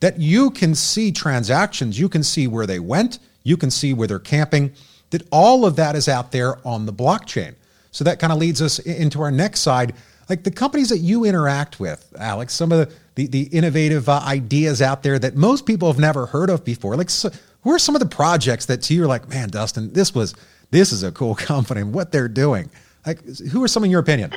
That 0.00 0.20
you 0.20 0.50
can 0.50 0.74
see 0.74 1.12
transactions, 1.12 1.98
you 1.98 2.08
can 2.08 2.22
see 2.22 2.46
where 2.46 2.66
they 2.66 2.78
went, 2.78 3.20
you 3.42 3.56
can 3.56 3.70
see 3.70 3.94
where 3.94 4.06
they're 4.06 4.18
camping. 4.18 4.72
That 5.10 5.22
all 5.30 5.64
of 5.64 5.76
that 5.76 5.96
is 5.96 6.08
out 6.08 6.32
there 6.32 6.66
on 6.66 6.84
the 6.86 6.92
blockchain. 6.92 7.54
So 7.90 8.04
that 8.04 8.18
kind 8.18 8.32
of 8.32 8.38
leads 8.38 8.60
us 8.60 8.80
into 8.80 9.22
our 9.22 9.30
next 9.30 9.60
side 9.60 9.94
like 10.28 10.42
the 10.44 10.50
companies 10.50 10.88
that 10.88 10.98
you 10.98 11.24
interact 11.24 11.80
with, 11.80 12.12
Alex, 12.18 12.54
some 12.54 12.72
of 12.72 12.78
the, 12.78 12.94
the, 13.14 13.26
the 13.26 13.42
innovative 13.44 14.08
uh, 14.08 14.20
ideas 14.24 14.82
out 14.82 15.02
there 15.02 15.18
that 15.18 15.36
most 15.36 15.66
people 15.66 15.88
have 15.88 16.00
never 16.00 16.26
heard 16.26 16.50
of 16.50 16.64
before. 16.64 16.96
Like, 16.96 17.10
so, 17.10 17.30
who 17.62 17.72
are 17.72 17.78
some 17.78 17.94
of 17.94 18.00
the 18.00 18.08
projects 18.08 18.66
that 18.66 18.82
to 18.82 18.94
you 18.94 19.04
are 19.04 19.06
like, 19.06 19.28
man, 19.28 19.48
Dustin, 19.48 19.92
this 19.92 20.14
was, 20.14 20.34
this 20.70 20.92
is 20.92 21.02
a 21.02 21.12
cool 21.12 21.34
company 21.34 21.82
what 21.82 22.12
they're 22.12 22.28
doing? 22.28 22.70
Like, 23.06 23.24
who 23.50 23.62
are 23.62 23.68
some 23.68 23.84
in 23.84 23.90
your 23.90 24.00
opinion? 24.00 24.32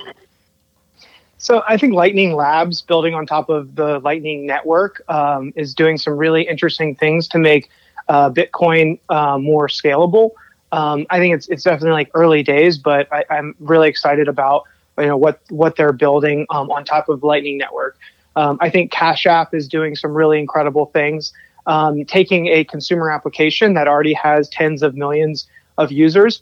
So 1.37 1.63
I 1.67 1.77
think 1.77 1.93
Lightning 1.93 2.33
Labs, 2.33 2.81
building 2.81 3.13
on 3.13 3.25
top 3.25 3.49
of 3.49 3.75
the 3.75 3.99
Lightning 3.99 4.45
Network, 4.45 5.03
um, 5.07 5.53
is 5.55 5.73
doing 5.73 5.97
some 5.97 6.17
really 6.17 6.47
interesting 6.47 6.95
things 6.95 7.27
to 7.29 7.37
make 7.37 7.69
uh, 8.09 8.29
Bitcoin 8.29 8.99
uh, 9.09 9.37
more 9.37 9.67
scalable. 9.67 10.31
Um, 10.71 11.05
I 11.09 11.19
think 11.19 11.35
it's 11.35 11.47
it's 11.47 11.63
definitely 11.63 11.91
like 11.91 12.11
early 12.13 12.43
days, 12.43 12.77
but 12.77 13.07
I, 13.13 13.23
I'm 13.29 13.55
really 13.59 13.87
excited 13.87 14.27
about 14.27 14.63
you 14.97 15.05
know 15.05 15.15
what 15.15 15.39
what 15.49 15.75
they're 15.75 15.93
building 15.93 16.45
um, 16.49 16.71
on 16.71 16.83
top 16.83 17.07
of 17.07 17.23
Lightning 17.23 17.57
Network. 17.57 17.97
Um, 18.37 18.59
I 18.61 18.69
think 18.69 18.91
Cash 18.91 19.25
App 19.25 19.55
is 19.55 19.67
doing 19.67 19.95
some 19.95 20.13
really 20.13 20.37
incredible 20.39 20.85
things, 20.85 21.33
um, 21.65 22.05
taking 22.05 22.47
a 22.47 22.63
consumer 22.65 23.09
application 23.09 23.73
that 23.73 23.87
already 23.87 24.13
has 24.13 24.47
tens 24.47 24.83
of 24.83 24.95
millions 24.95 25.47
of 25.79 25.91
users. 25.91 26.39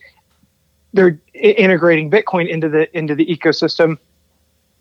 They're 0.94 1.18
integrating 1.34 2.12
Bitcoin 2.12 2.50
into 2.50 2.68
the 2.68 2.96
into 2.96 3.16
the 3.16 3.26
ecosystem, 3.26 3.98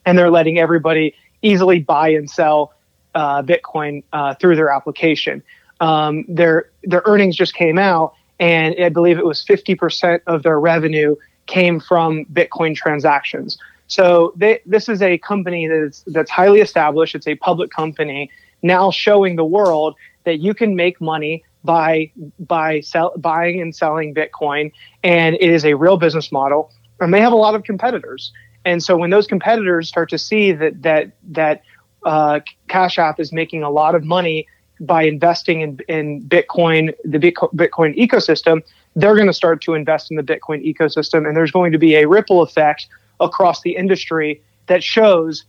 and 0.04 0.18
they're 0.18 0.30
letting 0.30 0.58
everybody 0.58 1.14
easily 1.42 1.78
buy 1.78 2.08
and 2.08 2.28
sell 2.28 2.74
uh, 3.14 3.42
Bitcoin 3.42 4.02
uh, 4.12 4.34
through 4.34 4.56
their 4.56 4.70
application. 4.70 5.40
Um, 5.80 6.24
their 6.26 6.68
their 6.82 7.02
earnings 7.06 7.36
just 7.36 7.54
came 7.54 7.78
out, 7.78 8.14
and 8.40 8.74
I 8.76 8.88
believe 8.88 9.18
it 9.18 9.24
was 9.24 9.40
fifty 9.40 9.76
percent 9.76 10.20
of 10.26 10.42
their 10.42 10.58
revenue 10.58 11.14
came 11.46 11.78
from 11.78 12.24
Bitcoin 12.26 12.74
transactions. 12.74 13.56
So 13.86 14.32
they, 14.36 14.60
this 14.66 14.88
is 14.88 15.02
a 15.02 15.18
company 15.18 15.68
that's 15.68 16.02
that's 16.06 16.30
highly 16.30 16.60
established. 16.60 17.14
It's 17.14 17.26
a 17.26 17.34
public 17.36 17.70
company 17.70 18.30
now 18.62 18.90
showing 18.90 19.36
the 19.36 19.44
world 19.44 19.94
that 20.24 20.40
you 20.40 20.54
can 20.54 20.74
make 20.74 21.00
money 21.00 21.44
by 21.64 22.10
by 22.38 22.80
sell, 22.80 23.12
buying 23.16 23.60
and 23.60 23.74
selling 23.74 24.14
Bitcoin, 24.14 24.72
and 25.02 25.36
it 25.36 25.50
is 25.50 25.64
a 25.64 25.74
real 25.74 25.96
business 25.96 26.32
model. 26.32 26.70
And 27.00 27.12
they 27.12 27.20
have 27.20 27.32
a 27.32 27.36
lot 27.36 27.54
of 27.54 27.64
competitors. 27.64 28.32
And 28.64 28.82
so 28.82 28.96
when 28.96 29.10
those 29.10 29.26
competitors 29.26 29.88
start 29.88 30.08
to 30.10 30.18
see 30.18 30.52
that 30.52 30.82
that 30.82 31.12
that 31.30 31.62
uh, 32.04 32.40
Cash 32.68 32.98
App 32.98 33.20
is 33.20 33.32
making 33.32 33.62
a 33.62 33.70
lot 33.70 33.94
of 33.94 34.04
money 34.04 34.46
by 34.80 35.02
investing 35.02 35.60
in, 35.60 35.78
in 35.88 36.22
Bitcoin, 36.22 36.92
the 37.04 37.18
Bitcoin 37.18 37.96
ecosystem, 37.96 38.62
they're 38.96 39.14
going 39.14 39.26
to 39.26 39.32
start 39.32 39.62
to 39.62 39.74
invest 39.74 40.10
in 40.10 40.16
the 40.16 40.22
Bitcoin 40.22 40.64
ecosystem, 40.66 41.26
and 41.26 41.36
there's 41.36 41.52
going 41.52 41.72
to 41.72 41.78
be 41.78 41.94
a 41.94 42.06
ripple 42.06 42.42
effect 42.42 42.88
across 43.20 43.62
the 43.62 43.76
industry 43.76 44.42
that 44.66 44.82
shows 44.82 45.44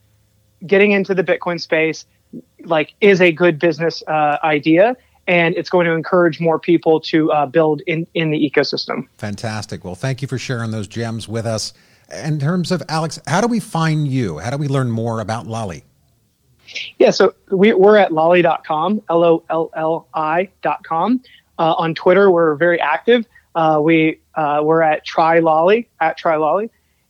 getting 0.66 0.92
into 0.92 1.14
the 1.14 1.24
Bitcoin 1.24 1.60
space 1.60 2.06
like 2.64 2.94
is 3.02 3.22
a 3.22 3.32
good 3.32 3.60
business 3.60 4.04
uh, 4.08 4.38
idea 4.44 4.96
and 5.28 5.56
it's 5.56 5.70
going 5.70 5.86
to 5.86 5.94
encourage 5.94 6.40
more 6.40 6.60
people 6.60 7.00
to 7.00 7.32
uh, 7.32 7.46
build 7.46 7.82
in, 7.88 8.06
in 8.14 8.30
the 8.30 8.38
ecosystem. 8.50 9.08
Fantastic. 9.18 9.84
Well, 9.84 9.96
thank 9.96 10.22
you 10.22 10.28
for 10.28 10.38
sharing 10.38 10.72
those 10.72 10.88
gems 10.88 11.28
with 11.28 11.46
us. 11.46 11.74
In 12.24 12.40
terms 12.40 12.72
of 12.72 12.84
Alex, 12.88 13.20
how 13.26 13.42
do 13.42 13.48
we 13.48 13.60
find 13.60 14.08
you? 14.08 14.38
How 14.38 14.52
do 14.52 14.58
we 14.58 14.68
learn 14.68 14.92
more 14.92 15.20
about 15.20 15.48
Lolli? 15.48 15.84
Yeah, 17.00 17.12
so 17.12 17.34
we, 17.52 17.74
we're 17.74 17.98
at 17.98 18.12
lolli.com, 18.12 19.02
L 19.10 19.24
O 19.24 19.44
L 19.50 19.72
L 19.76 20.08
I.com. 20.14 21.22
Uh, 21.58 21.74
on 21.78 21.96
Twitter, 21.96 22.30
we're 22.30 22.56
very 22.56 22.80
active. 22.80 23.26
Uh, 23.56 23.80
we, 23.82 24.20
uh, 24.36 24.62
we're 24.64 24.82
at 24.82 25.06
Try 25.06 25.40
Lolli, 25.40 25.88
at 26.02 26.18
Try 26.18 26.36
Lolli, 26.36 26.70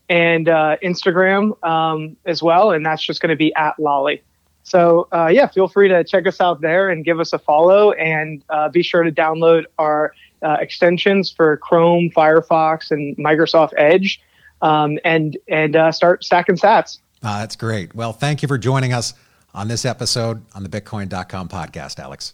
and 0.09 0.49
uh, 0.49 0.77
Instagram 0.83 1.61
um, 1.65 2.15
as 2.25 2.43
well, 2.43 2.71
and 2.71 2.85
that's 2.85 3.03
just 3.03 3.21
going 3.21 3.29
to 3.29 3.35
be 3.35 3.53
at 3.55 3.77
Lolli. 3.79 4.21
So 4.63 5.07
uh, 5.13 5.27
yeah, 5.27 5.47
feel 5.47 5.67
free 5.67 5.87
to 5.89 6.03
check 6.03 6.25
us 6.25 6.41
out 6.41 6.61
there 6.61 6.89
and 6.89 7.05
give 7.05 7.19
us 7.19 7.33
a 7.33 7.39
follow, 7.39 7.91
and 7.93 8.43
uh, 8.49 8.69
be 8.69 8.83
sure 8.83 9.03
to 9.03 9.11
download 9.11 9.65
our 9.77 10.13
uh, 10.41 10.57
extensions 10.59 11.31
for 11.31 11.57
Chrome, 11.57 12.09
Firefox, 12.09 12.91
and 12.91 13.15
Microsoft 13.17 13.73
Edge, 13.77 14.21
um, 14.61 14.97
and 15.03 15.37
and 15.47 15.75
uh, 15.75 15.91
start 15.91 16.23
stacking 16.23 16.55
Sats. 16.55 16.99
Uh, 17.21 17.39
that's 17.39 17.55
great. 17.55 17.95
Well, 17.95 18.13
thank 18.13 18.41
you 18.41 18.47
for 18.47 18.57
joining 18.57 18.93
us 18.93 19.13
on 19.53 19.67
this 19.67 19.85
episode 19.85 20.43
on 20.53 20.63
the 20.63 20.69
Bitcoin.com 20.69 21.47
podcast, 21.47 21.99
Alex. 21.99 22.33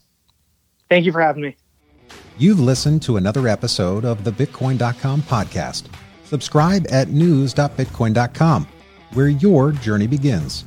Thank 0.89 1.05
you 1.05 1.11
for 1.11 1.21
having 1.21 1.43
me. 1.43 1.55
You've 2.37 2.59
listened 2.59 3.01
to 3.03 3.17
another 3.17 3.47
episode 3.47 4.03
of 4.03 4.23
the 4.23 4.31
Bitcoin.com 4.31 5.21
podcast. 5.23 5.85
Subscribe 6.31 6.87
at 6.89 7.09
news.bitcoin.com, 7.09 8.65
where 9.11 9.27
your 9.27 9.73
journey 9.73 10.07
begins. 10.07 10.63